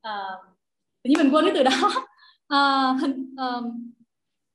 uh, 0.07 0.45
như 1.03 1.15
mình 1.17 1.29
quên 1.33 1.45
cái 1.45 1.53
từ 1.55 1.63
đó. 1.63 1.91
Uh, 2.53 3.01
hình, 3.01 3.35
uh, 3.35 3.65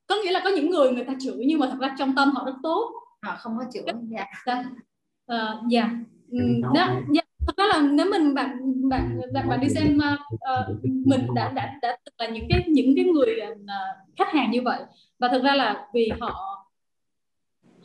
có 0.07 0.15
nghĩa 0.15 0.31
là 0.31 0.41
có 0.43 0.49
những 0.49 0.69
người 0.69 0.91
người 0.91 1.03
ta 1.03 1.13
chửi 1.19 1.45
nhưng 1.47 1.59
mà 1.59 1.67
thật 1.67 1.77
ra 1.79 1.95
trong 1.99 2.15
tâm 2.15 2.31
họ 2.31 2.45
rất 2.45 2.55
tốt. 2.63 2.91
Họ 3.21 3.35
không 3.39 3.57
có 3.57 3.65
chửi 3.73 3.83
dạ. 4.09 4.25
dạ. 4.45 4.63
Uh, 5.33 5.69
dạ 5.69 5.89
đó, 6.73 6.89
dạ. 7.13 7.21
Thật 7.47 7.57
ra 7.57 7.65
là 7.65 7.79
nếu 7.91 8.05
mình 8.11 8.33
bạn 8.33 8.59
bạn 8.89 9.19
bạn, 9.33 9.49
bạn 9.49 9.59
đi 9.59 9.69
xem 9.69 9.97
uh, 9.97 10.83
mình 10.83 11.27
đã 11.35 11.51
đã 11.51 11.73
đã 11.81 11.97
là 12.17 12.27
những 12.27 12.45
cái 12.49 12.63
những 12.67 12.93
cái 12.95 13.05
người 13.05 13.39
uh, 13.51 13.67
khách 14.17 14.33
hàng 14.33 14.51
như 14.51 14.61
vậy. 14.61 14.79
Và 15.19 15.27
thực 15.27 15.43
ra 15.43 15.55
là 15.55 15.87
vì 15.93 16.11
họ 16.19 16.56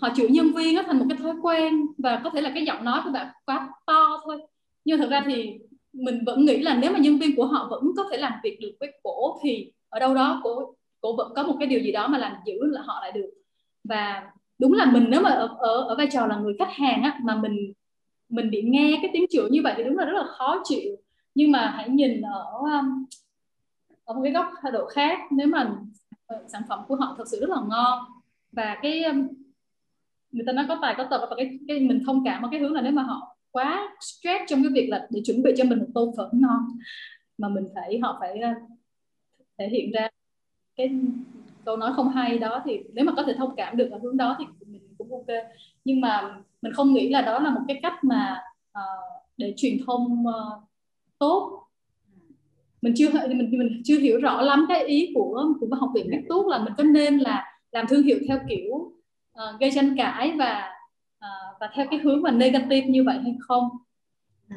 họ 0.02 0.08
chửi 0.16 0.28
nhân 0.28 0.52
viên 0.52 0.74
nó 0.74 0.82
thành 0.82 0.98
một 0.98 1.04
cái 1.08 1.18
thói 1.18 1.34
quen 1.42 1.86
và 1.98 2.20
có 2.24 2.30
thể 2.30 2.40
là 2.40 2.50
cái 2.54 2.64
giọng 2.64 2.84
nói 2.84 3.00
của 3.04 3.10
bạn 3.10 3.26
quá 3.46 3.68
to 3.86 4.20
thôi. 4.24 4.36
Nhưng 4.84 4.98
thực 4.98 5.10
ra 5.10 5.22
thì 5.26 5.58
mình 5.92 6.24
vẫn 6.26 6.44
nghĩ 6.44 6.62
là 6.62 6.74
nếu 6.74 6.92
mà 6.92 6.98
nhân 6.98 7.18
viên 7.18 7.36
của 7.36 7.46
họ 7.46 7.68
vẫn 7.70 7.82
có 7.96 8.04
thể 8.10 8.16
làm 8.16 8.32
việc 8.42 8.58
được 8.60 8.72
với 8.80 8.92
cổ 9.02 9.38
thì 9.42 9.72
ở 9.88 10.00
đâu 10.00 10.14
đó 10.14 10.40
cổ 10.44 10.74
cổ 11.00 11.16
vẫn 11.16 11.32
có 11.36 11.42
một 11.42 11.56
cái 11.58 11.68
điều 11.68 11.80
gì 11.80 11.92
đó 11.92 12.08
mà 12.08 12.18
làm 12.18 12.32
giữ 12.46 12.54
là 12.60 12.82
họ 12.82 12.98
lại 13.00 13.12
được. 13.12 13.30
Và 13.84 14.30
đúng 14.58 14.72
là 14.72 14.84
mình 14.84 15.06
nếu 15.08 15.20
mà 15.20 15.30
ở 15.30 15.56
ở, 15.58 15.84
ở 15.88 15.96
vai 15.96 16.08
trò 16.12 16.26
là 16.26 16.36
người 16.36 16.54
khách 16.58 16.72
hàng 16.72 17.02
á 17.02 17.20
mà 17.22 17.36
mình 17.36 17.72
mình 18.28 18.50
bị 18.50 18.62
nghe 18.62 18.98
cái 19.02 19.10
tiếng 19.12 19.26
chửi 19.30 19.50
như 19.50 19.60
vậy 19.64 19.74
thì 19.76 19.84
đúng 19.84 19.98
là 19.98 20.04
rất 20.04 20.12
là 20.12 20.24
khó 20.26 20.62
chịu. 20.64 20.96
Nhưng 21.34 21.52
mà 21.52 21.74
hãy 21.76 21.88
nhìn 21.88 22.20
ở 22.20 22.44
um, 22.60 23.04
ở 24.04 24.14
một 24.14 24.20
cái 24.24 24.32
góc 24.32 24.46
độ 24.72 24.86
khác 24.86 25.18
nếu 25.30 25.46
mà 25.46 25.70
ờ, 26.26 26.44
sản 26.48 26.62
phẩm 26.68 26.80
của 26.88 26.96
họ 26.96 27.14
thật 27.18 27.24
sự 27.26 27.40
rất 27.40 27.50
là 27.50 27.60
ngon 27.68 28.04
và 28.52 28.78
cái 28.82 29.04
um, 29.04 29.28
người 30.32 30.44
ta 30.46 30.52
nói 30.52 30.64
có 30.68 30.78
tài 30.82 30.94
có 30.98 31.04
tật 31.10 31.26
và 31.30 31.36
cái 31.36 31.58
cái 31.68 31.80
mình 31.80 32.02
thông 32.06 32.24
cảm 32.24 32.42
ở 32.42 32.48
cái 32.52 32.60
hướng 32.60 32.72
là 32.72 32.80
nếu 32.82 32.92
mà 32.92 33.02
họ 33.02 33.36
quá 33.50 33.96
stress 34.00 34.44
trong 34.48 34.62
cái 34.62 34.72
việc 34.72 34.88
là 34.88 35.06
để 35.10 35.20
chuẩn 35.24 35.42
bị 35.42 35.52
cho 35.56 35.64
mình 35.64 35.78
một 35.78 35.86
tô 35.94 36.14
phở 36.16 36.30
ngon 36.32 36.60
mà 37.38 37.48
mình 37.48 37.64
phải 37.74 37.98
họ 37.98 38.16
phải 38.20 38.40
ờ, 38.40 38.50
thể 39.58 39.68
hiện 39.68 39.90
ra 39.92 40.08
cái 40.76 40.90
câu 41.64 41.76
nói 41.76 41.92
không 41.96 42.08
hay 42.08 42.38
đó 42.38 42.62
thì 42.64 42.80
nếu 42.92 43.04
mà 43.04 43.12
có 43.16 43.22
thể 43.22 43.34
thông 43.38 43.56
cảm 43.56 43.76
được 43.76 43.90
ở 43.90 43.98
hướng 44.02 44.16
đó 44.16 44.36
thì 44.38 44.44
mình 44.66 44.82
cũng 44.98 45.10
ok. 45.10 45.44
Nhưng 45.84 46.00
mà 46.00 46.36
mình 46.62 46.72
không 46.72 46.94
nghĩ 46.94 47.08
là 47.08 47.22
đó 47.22 47.38
là 47.38 47.50
một 47.50 47.60
cái 47.68 47.80
cách 47.82 48.04
mà 48.04 48.40
uh, 48.78 49.22
để 49.36 49.54
truyền 49.56 49.76
thông 49.86 50.24
uh, 50.26 50.62
tốt. 51.18 51.62
Mình 52.82 52.94
chưa 52.96 53.10
mình 53.28 53.58
mình 53.58 53.82
chưa 53.84 53.98
hiểu 53.98 54.20
rõ 54.20 54.42
lắm 54.42 54.66
cái 54.68 54.84
ý 54.86 55.12
của 55.14 55.54
của 55.60 55.76
học 55.76 55.90
viện 55.94 56.06
Viết 56.10 56.22
Tuốt 56.28 56.46
là 56.46 56.58
mình 56.58 56.72
có 56.76 56.84
nên 56.84 57.18
là 57.18 57.44
làm 57.72 57.86
thương 57.88 58.02
hiệu 58.02 58.18
theo 58.28 58.38
kiểu 58.48 58.91
uh, 59.38 59.60
gây 59.60 59.70
tranh 59.74 59.96
cãi 59.96 60.34
và 60.38 60.72
uh, 61.18 61.60
và 61.60 61.70
theo 61.74 61.86
cái 61.90 62.00
hướng 62.00 62.22
mà 62.22 62.30
negative 62.30 62.86
như 62.86 63.04
vậy 63.04 63.18
hay 63.22 63.36
không? 63.40 63.68
Ừ. 64.48 64.56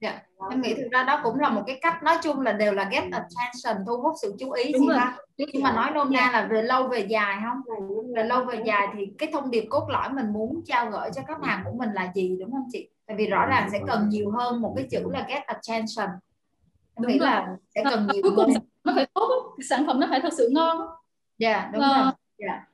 Dạ, 0.00 0.22
em 0.50 0.62
nghĩ 0.62 0.74
thực 0.74 0.88
ra 0.92 1.02
đó 1.02 1.20
cũng 1.22 1.40
là 1.40 1.48
một 1.48 1.62
cái 1.66 1.78
cách 1.82 2.02
nói 2.02 2.16
chung 2.22 2.40
là 2.40 2.52
đều 2.52 2.72
là 2.72 2.88
get 2.92 3.04
attention 3.12 3.86
thu 3.86 3.96
hút 3.96 4.14
sự 4.22 4.34
chú 4.38 4.50
ý 4.50 4.72
Đúng 4.72 4.88
ra 4.88 5.16
nhưng 5.36 5.62
mà 5.62 5.72
nói 5.72 5.90
nôm 5.90 6.12
na 6.12 6.30
dạ. 6.32 6.40
là 6.40 6.48
về 6.50 6.62
lâu 6.62 6.88
về 6.88 7.00
dài 7.00 7.36
không? 7.44 7.76
Về 8.16 8.24
lâu 8.24 8.44
về 8.44 8.62
dài 8.66 8.88
thì 8.94 9.06
cái 9.18 9.28
thông 9.32 9.50
điệp 9.50 9.66
cốt 9.70 9.88
lõi 9.88 10.12
mình 10.12 10.32
muốn 10.32 10.62
trao 10.66 10.90
gửi 10.90 11.10
cho 11.14 11.22
khách 11.26 11.42
hàng 11.42 11.62
của 11.64 11.72
mình 11.78 11.92
là 11.92 12.12
gì 12.14 12.36
đúng 12.40 12.52
không 12.52 12.68
chị? 12.72 12.88
Tại 13.06 13.16
vì 13.16 13.26
rõ 13.26 13.46
ràng 13.46 13.68
sẽ 13.72 13.80
cần 13.86 14.08
nhiều 14.08 14.30
hơn 14.30 14.62
một 14.62 14.74
cái 14.76 14.86
chữ 14.90 15.10
là 15.12 15.26
get 15.28 15.42
attention. 15.46 16.08
Em 16.94 17.02
đúng 17.02 17.12
nghĩ 17.12 17.18
rồi. 17.18 17.28
là 17.28 17.56
sẽ 17.74 17.82
cần 17.84 18.08
nhiều 18.12 18.22
cuối 18.22 18.32
cùng 18.36 18.52
nó 18.84 18.92
phải 18.94 19.06
tốt 19.14 19.56
sản 19.68 19.84
phẩm 19.86 20.00
nó 20.00 20.06
phải 20.10 20.20
thật 20.20 20.32
sự 20.32 20.48
ngon. 20.52 20.78
Dạ 21.38 21.70
đúng 21.72 21.82
uh, 21.82 21.96
rồi. 21.96 22.12
Dạ 22.38 22.64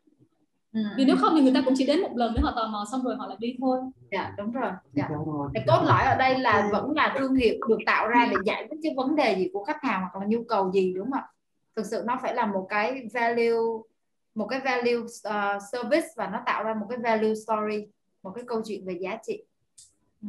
Ừ. 0.73 0.81
vì 0.97 1.05
nếu 1.05 1.17
không 1.21 1.33
thì 1.37 1.43
người 1.43 1.53
ta 1.55 1.63
cũng 1.65 1.75
chỉ 1.77 1.87
đến 1.87 2.01
một 2.01 2.17
lần 2.17 2.35
để 2.35 2.41
họ 2.43 2.53
tò 2.57 2.69
mò 2.69 2.85
xong 2.93 3.03
rồi 3.03 3.17
họ 3.17 3.27
lại 3.27 3.37
đi 3.41 3.57
thôi. 3.61 3.79
Dạ 4.11 4.35
đúng 4.39 4.53
rồi. 4.53 4.73
Dạ. 4.93 5.09
cái 5.55 5.65
cốt 5.67 5.83
lõi 5.85 6.03
ở 6.05 6.17
đây 6.17 6.39
là 6.39 6.69
vẫn 6.73 6.91
là 6.91 7.15
thương 7.19 7.35
hiệu 7.35 7.55
được 7.69 7.79
tạo 7.87 8.09
ra 8.09 8.27
để 8.31 8.37
giải 8.45 8.67
quyết 8.69 8.79
cái 8.83 8.95
vấn 8.97 9.17
đề 9.17 9.37
gì 9.39 9.51
của 9.53 9.65
khách 9.65 9.83
hàng 9.83 10.01
hoặc 10.01 10.21
là 10.21 10.27
nhu 10.27 10.45
cầu 10.49 10.73
gì 10.73 10.93
đúng 10.97 11.11
không 11.11 11.21
ạ? 11.21 11.29
Thực 11.77 11.87
sự 11.87 12.03
nó 12.07 12.19
phải 12.23 12.35
là 12.35 12.47
một 12.47 12.67
cái 12.69 13.09
value 13.13 13.53
một 14.35 14.47
cái 14.47 14.61
value 14.61 14.97
uh, 14.97 15.63
service 15.73 16.09
và 16.17 16.27
nó 16.27 16.43
tạo 16.47 16.65
ra 16.65 16.75
một 16.75 16.87
cái 16.89 16.99
value 16.99 17.35
story 17.35 17.87
một 18.23 18.33
cái 18.35 18.45
câu 18.47 18.63
chuyện 18.65 18.85
về 18.85 18.99
giá 19.01 19.19
trị. 19.27 19.43
Ừ. 20.23 20.29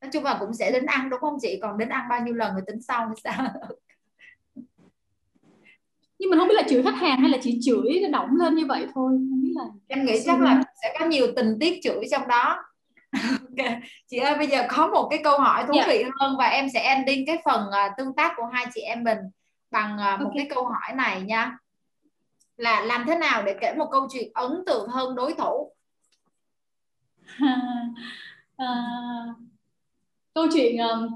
nói 0.00 0.10
chung 0.12 0.24
là 0.24 0.36
cũng 0.40 0.54
sẽ 0.54 0.70
đến 0.72 0.86
ăn 0.86 1.10
đúng 1.10 1.20
không 1.20 1.36
chị? 1.40 1.58
Còn 1.62 1.78
đến 1.78 1.88
ăn 1.88 2.06
bao 2.08 2.20
nhiêu 2.20 2.34
lần 2.34 2.52
rồi 2.52 2.62
tính 2.66 2.82
sau 2.82 3.06
hay 3.06 3.16
sao 3.24 3.48
nhưng 6.22 6.30
mình 6.30 6.38
không 6.38 6.48
biết 6.48 6.54
là 6.54 6.62
chửi 6.68 6.82
khách 6.82 6.96
hàng 6.96 7.20
hay 7.20 7.30
là 7.30 7.38
chỉ 7.42 7.58
chửi 7.62 8.00
nó 8.02 8.08
động 8.08 8.36
lên 8.36 8.54
như 8.54 8.66
vậy 8.66 8.86
thôi 8.94 9.12
không 9.30 9.42
biết 9.42 9.52
là 9.54 9.64
em 9.88 10.04
nghĩ 10.04 10.22
chắc 10.26 10.40
là 10.40 10.62
sẽ 10.82 10.96
có 10.98 11.06
nhiều 11.06 11.26
tình 11.36 11.58
tiết 11.60 11.80
chửi 11.82 12.04
trong 12.10 12.28
đó 12.28 12.56
okay. 13.48 13.80
chị 14.10 14.16
ơi 14.16 14.34
bây 14.38 14.46
giờ 14.46 14.66
có 14.68 14.86
một 14.86 15.08
cái 15.10 15.20
câu 15.24 15.38
hỏi 15.38 15.64
thú 15.66 15.72
yeah. 15.74 15.86
Dạ. 15.86 15.92
vị 15.92 16.04
hơn 16.20 16.36
và 16.38 16.46
em 16.46 16.66
sẽ 16.74 16.80
ending 16.80 17.26
cái 17.26 17.38
phần 17.44 17.60
uh, 17.68 17.92
tương 17.98 18.14
tác 18.14 18.32
của 18.36 18.44
hai 18.52 18.66
chị 18.74 18.80
em 18.80 19.04
mình 19.04 19.18
bằng 19.70 19.94
uh, 19.94 20.20
một 20.20 20.26
okay. 20.26 20.36
cái 20.36 20.46
câu 20.54 20.64
hỏi 20.64 20.94
này 20.94 21.22
nha 21.22 21.58
là 22.56 22.80
làm 22.80 23.04
thế 23.06 23.14
nào 23.14 23.42
để 23.42 23.56
kể 23.60 23.74
một 23.78 23.88
câu 23.92 24.08
chuyện 24.12 24.30
ấn 24.34 24.50
tượng 24.66 24.88
hơn 24.88 25.14
đối 25.14 25.34
thủ 25.34 25.72
à, 28.56 28.66
câu 30.34 30.46
chuyện 30.54 30.76
um, 30.76 31.08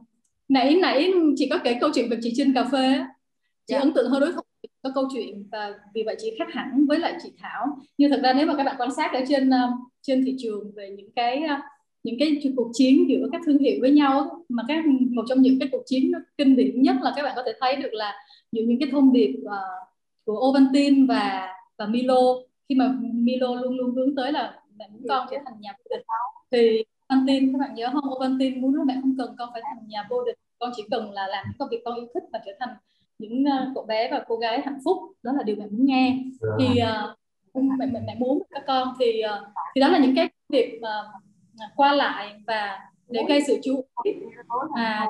nãy 0.49 0.75
nãy 0.83 1.13
chị 1.37 1.49
có 1.51 1.59
kể 1.65 1.79
câu 1.81 1.91
chuyện 1.95 2.11
về 2.11 2.19
chị 2.23 2.33
trên 2.37 2.55
cà 2.55 2.65
phê 2.73 2.99
chị. 3.67 3.75
Dạ. 3.75 3.79
ấn 3.79 3.93
tượng 3.95 4.11
hơn 4.11 4.21
đối 4.21 4.33
thủ 4.33 4.41
có 4.87 4.93
câu 4.95 5.09
chuyện 5.15 5.49
và 5.53 5.75
vì 5.95 6.03
vậy 6.03 6.17
chị 6.19 6.35
khác 6.39 6.49
hẳn 6.53 6.87
với 6.87 6.99
lại 6.99 7.15
chị 7.23 7.33
Thảo. 7.39 7.67
Nhưng 7.99 8.11
thật 8.11 8.21
ra 8.23 8.33
nếu 8.33 8.47
mà 8.47 8.57
các 8.57 8.65
bạn 8.65 8.77
quan 8.79 8.95
sát 8.95 9.11
ở 9.13 9.21
trên 9.29 9.49
uh, 9.49 9.55
trên 10.03 10.25
thị 10.25 10.35
trường 10.39 10.73
về 10.77 10.95
những 10.97 11.11
cái 11.17 11.43
uh, 11.45 11.61
những 12.03 12.17
cái 12.19 12.43
cuộc 12.57 12.71
chiến 12.73 13.09
giữa 13.09 13.29
các 13.33 13.41
thương 13.47 13.59
hiệu 13.59 13.79
với 13.81 13.91
nhau 13.91 14.45
mà 14.49 14.63
các 14.69 14.85
một 14.87 15.23
trong 15.29 15.43
những 15.43 15.59
cái 15.59 15.69
cuộc 15.73 15.83
chiến 15.87 16.13
kinh 16.39 16.57
điển 16.57 16.83
nhất 16.83 16.97
là 17.03 17.13
các 17.17 17.23
bạn 17.23 17.33
có 17.37 17.43
thể 17.47 17.53
thấy 17.61 17.77
được 17.77 17.93
là 17.93 18.15
những 18.53 18.69
những 18.69 18.81
cái 18.81 18.89
thông 18.93 19.13
điệp 19.13 19.35
uh, 19.43 19.51
của 20.25 20.49
Ovaltine 20.49 21.07
và 21.09 21.49
và 21.79 21.87
Milo. 21.87 22.21
Khi 22.69 22.75
mà 22.75 22.95
Milo 23.01 23.55
luôn 23.55 23.77
luôn 23.77 23.95
hướng 23.95 24.17
tới 24.17 24.33
là 24.33 24.61
mẹ 24.77 24.89
muốn 24.93 25.03
con 25.09 25.27
trở 25.31 25.37
thành 25.45 25.55
nhà 25.61 25.73
vô 25.79 25.97
địch. 25.97 26.07
Thì 26.51 26.85
Ovaltine 27.15 27.53
các 27.53 27.59
bạn 27.59 27.75
nhớ 27.75 27.91
không? 27.93 28.13
Ovaltine 28.15 28.57
muốn 28.57 28.75
là 28.75 28.85
mẹ 28.85 28.95
không 29.03 29.15
cần 29.19 29.35
con 29.39 29.49
phải 29.53 29.63
thành 29.65 29.89
nhà 29.89 30.07
vô 30.11 30.25
địch. 30.25 30.37
Con 30.59 30.73
chỉ 30.77 30.83
cần 30.91 31.13
là 31.13 31.27
làm 31.27 31.45
công 31.59 31.69
việc 31.71 31.83
con 31.85 31.95
yêu 31.95 32.07
thích 32.15 32.23
và 32.33 32.41
trở 32.47 32.53
thành 32.61 32.69
những 33.19 33.45
uh, 33.45 33.75
cậu 33.75 33.85
bé 33.85 34.11
và 34.11 34.25
cô 34.29 34.37
gái 34.37 34.61
hạnh 34.65 34.79
phúc 34.85 34.99
đó 35.23 35.33
là 35.33 35.43
điều 35.43 35.57
mẹ 35.57 35.67
muốn 35.71 35.87
nghe. 35.87 36.09
Yeah. 36.09 36.57
Thì 36.59 36.67
uh, 36.83 37.69
mẹ, 37.79 37.87
mẹ 37.87 38.01
mẹ 38.07 38.17
muốn 38.19 38.43
các 38.51 38.63
con 38.67 38.95
thì 39.01 39.23
uh, 39.25 39.49
thì 39.75 39.81
đó 39.81 39.89
là 39.89 39.99
những 39.99 40.17
cái 40.17 40.31
việc 40.49 40.79
mà 40.83 41.01
uh, 41.01 41.71
qua 41.77 41.93
lại 41.93 42.35
và 42.47 42.79
để 43.09 43.25
gây 43.29 43.41
sự 43.47 43.59
chú 43.63 43.85
ý. 44.03 44.13
Mà 44.77 45.07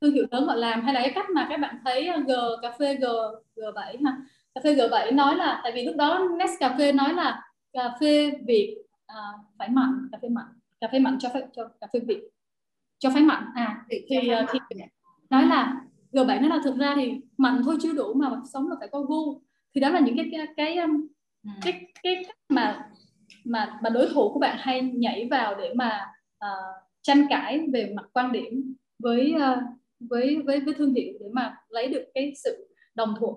thương 0.00 0.12
hiệu 0.12 0.26
lớn 0.30 0.46
họ 0.46 0.54
làm 0.54 0.82
hay 0.82 0.94
là 0.94 1.00
cái 1.00 1.12
cách 1.14 1.30
mà 1.30 1.46
các 1.50 1.60
bạn 1.60 1.78
thấy 1.84 2.10
G 2.26 2.32
cà 2.62 2.72
phê 2.78 2.94
G 2.94 3.04
G7 3.56 4.04
ha? 4.04 4.16
Cà 4.54 4.60
phê 4.64 4.74
G7 4.74 5.14
nói 5.14 5.36
là 5.36 5.60
tại 5.62 5.72
vì 5.74 5.84
lúc 5.84 5.96
đó 5.96 6.18
Nescafe 6.18 6.94
nói 6.94 7.14
là 7.14 7.42
cà 7.72 7.94
phê 8.00 8.30
Việt 8.46 8.78
uh, 9.12 9.40
phải 9.58 9.68
mặn 9.68 10.08
cà 10.12 10.18
phê 10.22 10.28
mặn 10.28 10.44
cà 10.80 10.88
phê 10.92 10.98
mặn 10.98 11.18
cho 11.18 11.28
phép 11.34 11.46
cho 11.56 11.68
cà 11.80 11.86
phê 11.92 12.00
Việt 12.00 12.22
cho 12.98 13.10
phép 13.10 13.20
mặn 13.20 13.44
à 13.54 13.84
thì 13.90 14.04
thì 14.08 14.30
nói 15.30 15.46
là 15.46 15.80
G7 16.12 16.40
nó 16.40 16.48
là 16.48 16.60
thực 16.64 16.76
ra 16.76 16.94
thì 16.96 17.12
mặn 17.36 17.62
thôi 17.64 17.76
chưa 17.82 17.92
đủ 17.92 18.14
mà 18.14 18.30
sống 18.52 18.68
là 18.68 18.76
phải 18.78 18.88
có 18.92 19.00
gu. 19.00 19.40
Thì 19.74 19.80
đó 19.80 19.88
là 19.88 20.00
những 20.00 20.16
cái 20.16 20.28
cái 20.32 20.46
cái 20.56 20.76
um, 20.76 21.06
ừ. 21.44 21.50
cái 21.62 21.92
cái 22.02 22.24
cách 22.26 22.36
mà 22.48 22.90
mà 23.44 23.78
mà 23.82 23.90
đối 23.90 24.08
thủ 24.14 24.32
của 24.32 24.40
bạn 24.40 24.56
hay 24.60 24.82
nhảy 24.82 25.28
vào 25.30 25.54
để 25.54 25.74
mà 25.74 26.12
uh, 26.44 26.74
tranh 27.02 27.26
cãi 27.30 27.66
về 27.72 27.92
mặt 27.96 28.06
quan 28.12 28.32
điểm 28.32 28.74
với 28.98 29.34
uh, 29.36 29.58
với 30.00 30.42
với 30.46 30.60
với 30.60 30.74
thương 30.74 30.94
hiệu 30.94 31.12
để 31.20 31.26
mà 31.32 31.56
lấy 31.68 31.88
được 31.88 32.04
cái 32.14 32.32
sự 32.44 32.68
đồng 32.94 33.14
thuận 33.18 33.34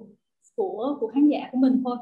của 0.56 0.98
của 1.00 1.08
khán 1.08 1.28
giả 1.28 1.50
của 1.52 1.58
mình 1.58 1.82
thôi. 1.86 1.98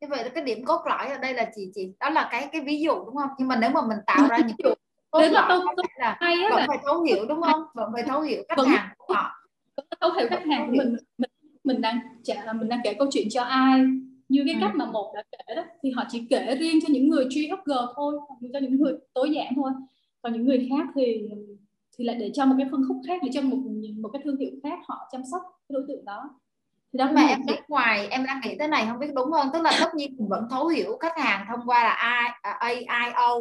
Như 0.00 0.08
vậy 0.10 0.30
cái 0.34 0.44
điểm 0.44 0.64
cốt 0.64 0.82
lõi 0.86 1.08
ở 1.08 1.18
đây 1.18 1.34
là 1.34 1.50
chị 1.54 1.70
chị 1.74 1.92
đó 2.00 2.10
là 2.10 2.28
cái 2.32 2.48
cái 2.52 2.60
ví 2.60 2.80
dụ 2.80 2.94
đúng 3.04 3.16
không? 3.16 3.30
Nhưng 3.38 3.48
mà 3.48 3.56
nếu 3.56 3.70
mà 3.70 3.80
mình 3.86 3.98
tạo 4.06 4.28
ra 4.28 4.38
những 4.46 4.74
lõi 5.12 5.30
là 5.30 5.46
tôi, 5.48 5.60
tôi 5.76 5.86
là 5.96 6.16
hay 6.20 6.36
vẫn 6.50 6.58
là... 6.58 6.64
phải 6.68 6.78
thấu 6.84 7.02
hiểu 7.02 7.26
đúng 7.28 7.42
không? 7.42 7.62
Vẫn 7.74 7.90
phải 7.92 8.02
thấu 8.02 8.20
hiểu 8.20 8.42
khách 8.48 8.58
vẫn, 8.58 8.68
hàng 8.68 8.88
của 8.98 9.14
họ. 9.14 9.30
thấu 10.00 10.12
hiểu 10.12 10.26
khách 10.30 10.46
hàng 10.46 10.66
của 10.66 10.74
mình. 10.76 10.96
Mình 11.18 11.30
mình 11.64 11.80
đang 11.80 12.00
mình 12.58 12.68
đang 12.68 12.80
kể 12.84 12.94
câu 12.94 13.08
chuyện 13.10 13.28
cho 13.30 13.42
ai. 13.42 13.80
Như 14.28 14.42
cái 14.46 14.54
ừ. 14.54 14.58
cách 14.60 14.74
mà 14.74 14.84
một 14.84 15.12
đã 15.14 15.22
kể 15.32 15.54
đó 15.54 15.62
thì 15.82 15.90
họ 15.90 16.04
chỉ 16.08 16.26
kể 16.30 16.56
riêng 16.60 16.78
cho 16.82 16.88
những 16.90 17.08
người 17.08 17.26
truy 17.30 17.48
hấp 17.48 17.64
g 17.64 17.72
thôi 17.96 18.14
cho 18.52 18.58
những 18.58 18.76
người 18.76 18.94
tối 19.14 19.30
giản 19.30 19.52
thôi. 19.56 19.70
Còn 20.22 20.32
những 20.32 20.44
người 20.44 20.68
khác 20.70 20.86
thì 20.94 21.28
thì 21.98 22.04
lại 22.04 22.16
để 22.20 22.30
cho 22.34 22.46
một 22.46 22.54
cái 22.58 22.68
phân 22.70 22.84
khúc 22.88 22.96
khác 23.06 23.20
để 23.24 23.30
cho 23.32 23.40
một 23.42 23.56
một 24.00 24.08
cái 24.12 24.22
thương 24.24 24.36
hiệu 24.36 24.50
khác 24.62 24.78
họ 24.88 25.08
chăm 25.12 25.22
sóc 25.32 25.42
cái 25.42 25.74
đối 25.74 25.84
tượng 25.88 26.04
đó. 26.04 26.30
Thì 26.92 26.98
đó 26.98 27.10
mà 27.14 27.22
em 27.22 27.40
nghĩ 27.46 27.54
ngoài 27.68 28.08
em 28.08 28.24
đang 28.26 28.40
nghĩ 28.44 28.56
thế 28.60 28.66
này 28.66 28.86
không 28.88 28.98
biết 28.98 29.06
đúng 29.14 29.32
không? 29.32 29.48
Tức 29.52 29.62
là 29.62 29.72
tất 29.80 29.94
nhiên 29.94 30.16
mình 30.18 30.28
vẫn 30.28 30.46
thấu 30.50 30.66
hiểu 30.66 30.96
khách 31.00 31.18
hàng 31.18 31.46
thông 31.48 31.60
qua 31.66 31.84
là 31.84 32.34
I, 32.68 32.84
AIO 32.84 33.38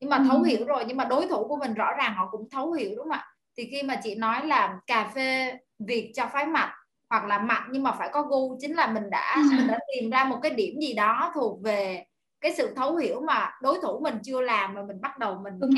nhưng 0.00 0.10
mà 0.10 0.24
thấu 0.30 0.42
hiểu 0.42 0.64
rồi 0.66 0.84
nhưng 0.88 0.96
mà 0.96 1.04
đối 1.04 1.26
thủ 1.26 1.48
của 1.48 1.56
mình 1.56 1.74
rõ 1.74 1.92
ràng 1.98 2.14
họ 2.14 2.28
cũng 2.30 2.48
thấu 2.50 2.72
hiểu 2.72 2.90
đúng 2.90 3.04
không 3.04 3.12
ạ? 3.12 3.24
Thì 3.56 3.68
khi 3.70 3.82
mà 3.82 3.96
chị 4.02 4.14
nói 4.14 4.46
là 4.46 4.78
cà 4.86 5.10
phê 5.14 5.58
việt 5.78 6.12
cho 6.14 6.26
phái 6.32 6.46
mặn 6.46 6.68
hoặc 7.10 7.24
là 7.24 7.38
mặn 7.38 7.62
nhưng 7.70 7.82
mà 7.82 7.92
phải 7.92 8.08
có 8.12 8.22
gu 8.22 8.56
chính 8.60 8.76
là 8.76 8.86
mình 8.86 9.10
đã 9.10 9.36
mình 9.56 9.66
đã 9.66 9.78
tìm 9.94 10.10
ra 10.10 10.24
một 10.24 10.38
cái 10.42 10.50
điểm 10.50 10.80
gì 10.80 10.92
đó 10.94 11.32
thuộc 11.34 11.62
về 11.62 12.04
cái 12.40 12.52
sự 12.56 12.74
thấu 12.76 12.96
hiểu 12.96 13.20
mà 13.20 13.50
đối 13.62 13.78
thủ 13.82 14.00
mình 14.02 14.14
chưa 14.24 14.40
làm 14.40 14.74
mà 14.74 14.82
mình 14.82 15.00
bắt 15.00 15.18
đầu 15.18 15.40
mình 15.44 15.54
đúng 15.60 15.70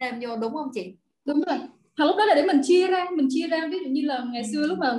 thêm 0.00 0.20
vô 0.20 0.36
đúng 0.36 0.54
không 0.54 0.68
chị? 0.74 0.96
Đúng 1.24 1.42
rồi. 1.46 1.58
Hoặc 1.98 2.06
lúc 2.06 2.16
đó 2.16 2.24
là 2.24 2.34
để 2.34 2.42
mình 2.42 2.60
chia 2.62 2.86
ra 2.86 3.06
mình 3.16 3.26
chia 3.30 3.48
ra. 3.48 3.66
Ví 3.70 3.78
dụ 3.78 3.90
như 3.90 4.02
là 4.04 4.24
ngày 4.32 4.42
xưa 4.52 4.66
lúc 4.66 4.78
mà 4.78 4.96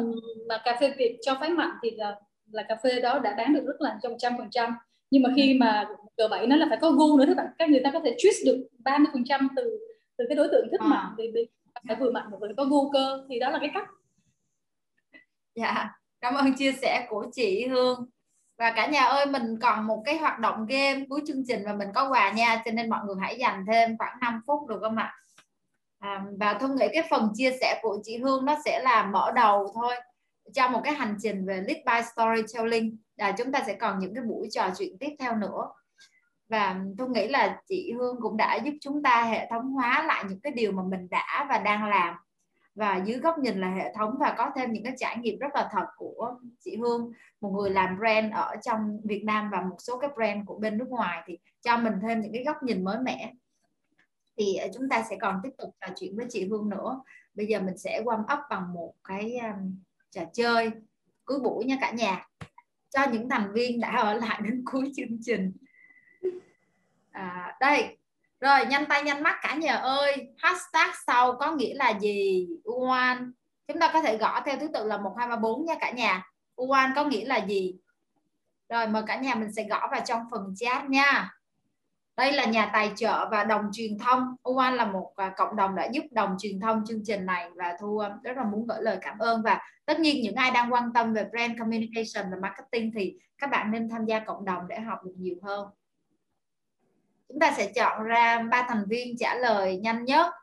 mà 0.50 0.62
cà 0.66 0.78
phê 0.80 0.94
Việt 0.98 1.18
cho 1.22 1.38
phái 1.40 1.50
mặn 1.50 1.70
thì 1.84 1.92
là 1.92 2.16
là 2.52 2.64
cà 2.70 2.76
phê 2.84 3.02
đó 3.02 3.20
đã 3.20 3.36
bán 3.38 3.54
được 3.54 3.64
rất 3.66 3.76
là 3.80 3.98
trong 4.04 4.14
trăm 4.20 4.34
phần 4.38 4.48
trăm 4.52 4.76
nhưng 5.14 5.24
mà 5.24 5.30
khi 5.36 5.54
mà 5.54 5.88
cờ 6.18 6.28
bảy 6.28 6.48
nó 6.48 6.56
là 6.56 6.66
phải 6.70 6.78
có 6.82 6.92
gu 6.92 7.18
nữa 7.18 7.26
các 7.28 7.38
bạn 7.38 7.48
các 7.60 7.70
người 7.70 7.82
ta 7.84 7.92
có 7.92 8.00
thể 8.06 8.16
twist 8.20 8.46
được 8.46 8.68
30 8.80 9.08
phần 9.14 9.24
trăm 9.26 9.50
từ 9.56 9.80
từ 10.18 10.26
cái 10.30 10.36
đối 10.36 10.48
tượng 10.52 10.68
thích 10.72 10.82
à. 10.82 10.88
mặn 10.88 11.06
thì, 11.18 11.24
phải 11.88 11.96
vừa 11.96 12.12
mặn 12.12 12.24
vừa 12.42 12.48
có 12.58 12.66
gu 12.66 12.92
cơ. 12.92 13.26
Thì 13.30 13.40
đó 13.40 13.50
là 13.50 13.60
cái 13.60 13.72
cách. 13.74 13.88
Dạ 15.56 15.90
cảm 16.22 16.34
ơn 16.34 16.54
chia 16.54 16.72
sẻ 16.72 17.08
của 17.10 17.26
chị 17.32 17.68
Hương. 17.68 18.10
Và 18.58 18.74
cả 18.76 18.88
nhà 18.88 19.02
ơi 19.02 19.26
mình 19.26 19.60
còn 19.62 19.88
một 19.88 20.02
cái 20.06 20.18
hoạt 20.18 20.40
động 20.40 20.66
game 20.66 21.06
cuối 21.10 21.22
chương 21.28 21.44
trình 21.48 21.62
và 21.66 21.74
mình 21.74 21.88
có 21.96 22.10
quà 22.10 22.32
nha 22.32 22.62
cho 22.66 22.72
nên 22.72 22.90
mọi 22.90 23.00
người 23.06 23.16
hãy 23.22 23.38
dành 23.40 23.66
thêm 23.72 23.98
khoảng 23.98 24.18
5 24.22 24.42
phút 24.48 24.68
được 24.70 24.80
không 24.82 24.96
ạ? 24.96 25.14
À, 26.00 26.26
và 26.40 26.54
thông 26.54 26.76
nghĩ 26.76 26.88
cái 26.94 27.04
phần 27.10 27.30
chia 27.36 27.52
sẻ 27.62 27.80
của 27.82 27.98
chị 28.04 28.18
Hương 28.18 28.46
nó 28.46 28.58
sẽ 28.66 28.80
là 28.84 29.06
mở 29.06 29.32
đầu 29.36 29.72
thôi 29.76 29.96
cho 30.54 30.68
một 30.68 30.82
cái 30.84 30.94
hành 30.94 31.16
trình 31.22 31.46
về 31.46 31.64
lead 31.68 31.78
by 31.86 32.10
storytelling 32.14 32.98
là 33.18 33.32
chúng 33.32 33.52
ta 33.52 33.64
sẽ 33.68 33.74
còn 33.74 34.00
những 34.00 34.16
cái 34.16 34.24
buổi 34.24 34.48
trò 34.52 34.70
chuyện 34.78 34.98
tiếp 35.00 35.16
theo 35.20 35.36
nữa. 35.36 35.70
Và 36.50 36.82
tôi 36.98 37.10
nghĩ 37.10 37.28
là 37.28 37.62
chị 37.68 37.94
Hương 37.98 38.22
cũng 38.22 38.38
đã 38.38 38.56
giúp 38.56 38.74
chúng 38.82 39.04
ta 39.04 39.24
hệ 39.24 39.48
thống 39.50 39.72
hóa 39.72 40.04
lại 40.08 40.24
những 40.30 40.40
cái 40.40 40.54
điều 40.54 40.72
mà 40.72 40.84
mình 40.84 41.08
đã 41.10 41.46
và 41.50 41.58
đang 41.58 41.90
làm. 41.90 42.16
Và 42.76 42.98
dưới 43.06 43.18
góc 43.18 43.40
nhìn 43.40 43.62
là 43.62 43.70
hệ 43.70 43.94
thống 43.96 44.16
và 44.20 44.36
có 44.38 44.52
thêm 44.56 44.72
những 44.72 44.84
cái 44.84 44.94
trải 44.98 45.18
nghiệm 45.18 45.40
rất 45.40 45.56
là 45.56 45.70
thật 45.72 45.86
của 45.98 46.36
chị 46.60 46.78
Hương 46.78 47.12
một 47.42 47.50
người 47.50 47.70
làm 47.70 47.98
brand 48.00 48.34
ở 48.34 48.56
trong 48.62 49.00
Việt 49.04 49.24
Nam 49.24 49.50
và 49.52 49.62
một 49.62 49.76
số 49.80 49.98
cái 49.98 50.10
brand 50.16 50.46
của 50.46 50.58
bên 50.58 50.78
nước 50.78 50.88
ngoài 50.90 51.24
thì 51.26 51.38
cho 51.62 51.78
mình 51.78 51.94
thêm 52.02 52.22
những 52.22 52.34
cái 52.34 52.44
góc 52.44 52.64
nhìn 52.64 52.84
mới 52.84 52.98
mẻ. 53.00 53.34
Thì 54.38 54.56
ờ, 54.56 54.68
chúng 54.74 54.90
ta 54.90 55.04
sẽ 55.10 55.18
còn 55.22 55.40
tiếp 55.44 55.50
tục 55.58 55.76
trò 55.82 55.88
chuyện 55.96 56.18
với 56.18 56.26
chị 56.30 56.48
Hương 56.48 56.70
nữa. 56.70 57.02
Bây 57.34 57.46
giờ 57.46 57.60
mình 57.60 57.78
sẽ 57.78 58.02
warm 58.06 58.22
up 58.22 58.40
bằng 58.50 58.74
một 58.74 58.94
cái 59.04 59.38
um, 59.38 59.76
trò 60.12 60.22
chơi. 60.34 60.72
Cuối 61.26 61.40
buổi 61.40 61.66
nha 61.66 61.78
cả 61.82 61.92
nhà 61.92 62.28
cho 62.94 63.06
những 63.12 63.30
thành 63.30 63.54
viên 63.54 63.80
đã 63.80 63.98
ở 63.98 64.14
lại 64.14 64.40
đến 64.44 64.64
cuối 64.72 64.92
chương 64.96 65.18
trình. 65.22 65.54
À, 67.12 67.56
đây. 67.60 67.98
Rồi 68.40 68.66
nhanh 68.66 68.86
tay 68.86 69.04
nhanh 69.04 69.24
mắt 69.24 69.40
cả 69.42 69.56
nhà 69.56 69.76
ơi. 69.76 70.28
Hashtag 70.38 70.92
sau 71.08 71.36
có 71.40 71.52
nghĩa 71.52 71.74
là 71.74 72.00
gì? 72.00 72.48
Uan. 72.64 73.32
chúng 73.68 73.80
ta 73.80 73.90
có 73.94 74.02
thể 74.02 74.18
gõ 74.18 74.42
theo 74.46 74.58
thứ 74.60 74.68
tự 74.74 74.86
là 74.86 74.98
một 74.98 75.16
hai 75.18 75.28
ba 75.28 75.36
bốn 75.36 75.66
nha 75.66 75.76
cả 75.80 75.92
nhà. 75.92 76.24
Uan 76.56 76.92
có 76.96 77.04
nghĩa 77.04 77.26
là 77.26 77.38
gì? 77.46 77.76
Rồi 78.70 78.88
mời 78.88 79.04
cả 79.08 79.16
nhà 79.16 79.36
mình 79.36 79.52
sẽ 79.54 79.64
gõ 79.70 79.88
vào 79.92 80.02
trong 80.06 80.22
phần 80.32 80.54
chat 80.56 80.90
nha 80.90 81.32
đây 82.18 82.32
là 82.32 82.46
nhà 82.46 82.70
tài 82.74 82.92
trợ 82.96 83.30
và 83.32 83.44
đồng 83.44 83.70
truyền 83.72 83.98
thông. 83.98 84.36
Uan 84.44 84.76
là 84.76 84.86
một 84.86 85.14
à, 85.16 85.34
cộng 85.38 85.56
đồng 85.56 85.76
đã 85.76 85.86
giúp 85.92 86.04
đồng 86.12 86.36
truyền 86.40 86.60
thông 86.60 86.84
chương 86.88 87.02
trình 87.06 87.26
này 87.26 87.50
và 87.56 87.78
thu 87.80 87.98
à, 87.98 88.18
rất 88.24 88.38
là 88.38 88.44
muốn 88.44 88.68
gửi 88.68 88.82
lời 88.82 88.98
cảm 89.02 89.18
ơn. 89.18 89.42
Và 89.42 89.62
tất 89.86 90.00
nhiên 90.00 90.24
những 90.24 90.36
ai 90.36 90.52
đang 90.52 90.74
quan 90.74 90.94
tâm 90.94 91.14
về 91.14 91.26
brand 91.32 91.60
communication 91.60 92.32
và 92.32 92.38
marketing 92.42 92.92
thì 92.96 93.18
các 93.38 93.50
bạn 93.50 93.72
nên 93.72 93.90
tham 93.90 94.06
gia 94.06 94.20
cộng 94.20 94.46
đồng 94.46 94.68
để 94.68 94.80
học 94.80 95.00
được 95.06 95.14
nhiều 95.18 95.36
hơn. 95.44 95.68
Chúng 97.28 97.40
ta 97.40 97.54
sẽ 97.58 97.72
chọn 97.76 98.04
ra 98.04 98.42
ba 98.52 98.66
thành 98.68 98.86
viên 98.88 99.18
trả 99.18 99.36
lời 99.36 99.78
nhanh 99.78 100.06
nhất. 100.06 100.34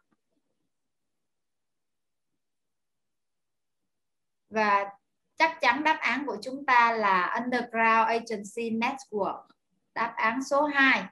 Và 4.51 4.91
chắc 5.37 5.61
chắn 5.61 5.85
đáp 5.85 5.99
án 6.01 6.27
của 6.27 6.37
chúng 6.43 6.67
ta 6.67 6.93
là 6.93 7.35
Underground 7.43 8.09
Agency 8.09 8.71
Network. 8.71 9.43
Đáp 9.95 10.13
án 10.17 10.45
số 10.45 10.65
2 10.65 11.05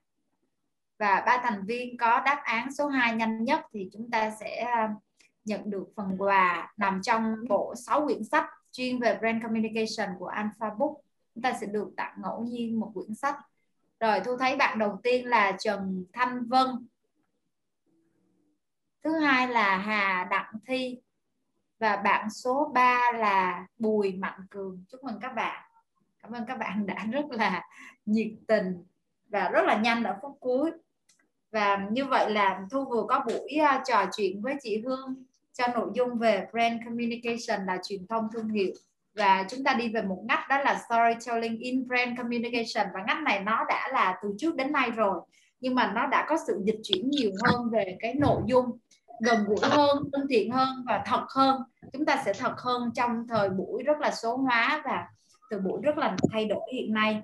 và 0.98 1.22
ba 1.26 1.40
thành 1.42 1.64
viên 1.66 1.96
có 1.96 2.22
đáp 2.24 2.40
án 2.44 2.72
số 2.72 2.86
2 2.86 3.14
nhanh 3.14 3.44
nhất 3.44 3.60
thì 3.72 3.90
chúng 3.92 4.10
ta 4.10 4.30
sẽ 4.40 4.56
à, 4.56 4.94
nhận 5.44 5.70
được 5.70 5.88
phần 5.96 6.16
quà 6.18 6.72
nằm 6.76 7.02
trong 7.02 7.34
bộ 7.48 7.74
6 7.76 8.04
quyển 8.06 8.24
sách 8.24 8.46
chuyên 8.72 8.98
về 8.98 9.18
brand 9.18 9.42
communication 9.42 10.08
của 10.18 10.26
Alpha 10.26 10.70
Book. 10.78 10.92
Chúng 11.34 11.42
ta 11.42 11.52
sẽ 11.60 11.66
được 11.66 11.88
tặng 11.96 12.14
ngẫu 12.22 12.42
nhiên 12.42 12.80
một 12.80 12.90
quyển 12.94 13.14
sách. 13.14 13.36
Rồi, 14.00 14.20
Thu 14.24 14.36
thấy 14.36 14.56
bạn 14.56 14.78
đầu 14.78 15.00
tiên 15.02 15.26
là 15.26 15.52
Trần 15.58 16.04
Thanh 16.12 16.46
Vân. 16.48 16.66
Thứ 19.04 19.18
hai 19.18 19.48
là 19.48 19.76
Hà 19.76 20.28
Đặng 20.30 20.52
Thi. 20.66 21.00
Và 21.78 21.96
bạn 21.96 22.30
số 22.30 22.70
3 22.74 23.12
là 23.14 23.66
Bùi 23.78 24.12
Mạnh 24.12 24.40
Cường. 24.50 24.84
Chúc 24.88 25.04
mừng 25.04 25.20
các 25.20 25.34
bạn. 25.34 25.70
Cảm 26.22 26.32
ơn 26.32 26.46
các 26.46 26.58
bạn 26.58 26.86
đã 26.86 27.06
rất 27.12 27.24
là 27.30 27.64
nhiệt 28.06 28.32
tình 28.48 28.84
và 29.28 29.48
rất 29.48 29.62
là 29.62 29.80
nhanh 29.80 30.04
ở 30.04 30.18
phút 30.22 30.36
cuối 30.40 30.70
và 31.52 31.86
như 31.90 32.04
vậy 32.04 32.30
là 32.30 32.60
thu 32.70 32.84
vừa 32.84 33.04
có 33.08 33.24
buổi 33.26 33.58
uh, 33.60 33.82
trò 33.86 34.04
chuyện 34.16 34.42
với 34.42 34.54
chị 34.62 34.78
hương 34.78 35.24
cho 35.52 35.66
nội 35.74 35.90
dung 35.94 36.18
về 36.18 36.46
brand 36.52 36.80
communication 36.84 37.66
là 37.66 37.78
truyền 37.88 38.06
thông 38.06 38.28
thương 38.32 38.48
hiệu. 38.48 38.72
Và 39.14 39.46
chúng 39.50 39.64
ta 39.64 39.74
đi 39.74 39.88
về 39.88 40.02
một 40.02 40.24
ngách 40.28 40.48
đó 40.48 40.58
là 40.58 40.82
storytelling 40.86 41.58
in 41.58 41.88
brand 41.88 42.18
communication. 42.18 42.86
Và 42.94 43.00
ngách 43.06 43.22
này 43.22 43.40
nó 43.40 43.64
đã 43.68 43.88
là 43.92 44.18
từ 44.22 44.34
trước 44.38 44.56
đến 44.56 44.72
nay 44.72 44.90
rồi 44.90 45.20
nhưng 45.60 45.74
mà 45.74 45.92
nó 45.94 46.06
đã 46.06 46.26
có 46.28 46.36
sự 46.46 46.60
dịch 46.64 46.80
chuyển 46.82 47.10
nhiều 47.10 47.30
hơn 47.44 47.70
về 47.70 47.96
cái 48.00 48.14
nội 48.14 48.42
dung 48.46 48.78
gần 49.20 49.44
gũi 49.44 49.58
hơn 49.62 49.98
thân 50.12 50.26
thiện 50.30 50.50
hơn 50.50 50.84
và 50.86 51.02
thật 51.06 51.24
hơn. 51.34 51.62
Chúng 51.92 52.04
ta 52.04 52.22
sẽ 52.24 52.32
thật 52.32 52.54
hơn 52.56 52.90
trong 52.94 53.26
thời 53.28 53.48
buổi 53.48 53.82
rất 53.82 53.98
là 54.00 54.10
số 54.10 54.36
hóa 54.36 54.82
và 54.84 55.06
từ 55.50 55.58
buổi 55.58 55.80
rất 55.82 55.98
là 55.98 56.16
thay 56.32 56.44
đổi 56.44 56.60
hiện 56.72 56.92
nay 56.92 57.22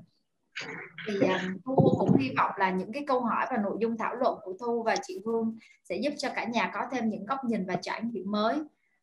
thì 1.06 1.18
um, 1.20 1.58
thu 1.64 1.96
cũng 1.98 2.16
hy 2.18 2.30
vọng 2.36 2.50
là 2.56 2.70
những 2.70 2.92
cái 2.92 3.04
câu 3.06 3.20
hỏi 3.20 3.46
và 3.50 3.56
nội 3.56 3.76
dung 3.80 3.96
thảo 3.98 4.14
luận 4.14 4.38
của 4.42 4.54
thu 4.60 4.82
và 4.82 4.96
chị 5.02 5.18
hương 5.24 5.58
sẽ 5.84 5.96
giúp 5.96 6.14
cho 6.18 6.28
cả 6.34 6.44
nhà 6.44 6.70
có 6.74 6.86
thêm 6.92 7.08
những 7.08 7.26
góc 7.26 7.38
nhìn 7.44 7.66
và 7.66 7.76
trải 7.82 8.02
nghiệm 8.02 8.30
mới 8.30 8.58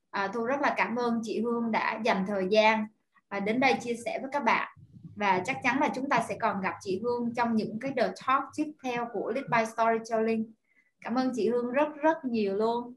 à, 0.09 0.27
thu 0.27 0.45
rất 0.45 0.61
là 0.61 0.73
cảm 0.77 0.95
ơn 0.95 1.19
chị 1.23 1.41
hương 1.41 1.71
đã 1.71 1.99
dành 2.03 2.25
thời 2.27 2.47
gian 2.49 2.85
à, 3.27 3.39
đến 3.39 3.59
đây 3.59 3.73
chia 3.81 3.95
sẻ 4.05 4.19
với 4.21 4.29
các 4.33 4.43
bạn 4.43 4.67
và 5.15 5.41
chắc 5.45 5.57
chắn 5.63 5.79
là 5.79 5.89
chúng 5.95 6.09
ta 6.09 6.25
sẽ 6.29 6.37
còn 6.41 6.61
gặp 6.61 6.73
chị 6.81 6.99
Hương 7.03 7.33
trong 7.35 7.55
những 7.55 7.79
cái 7.79 7.91
the 7.97 8.11
talk 8.25 8.43
tiếp 8.55 8.71
theo 8.83 9.07
của 9.13 9.31
Lead 9.35 9.45
by 9.51 9.71
Storytelling. 9.73 10.53
Cảm 11.01 11.15
ơn 11.15 11.31
chị 11.35 11.49
Hương 11.49 11.71
rất 11.71 11.87
rất 12.01 12.25
nhiều 12.25 12.55
luôn. 12.55 12.93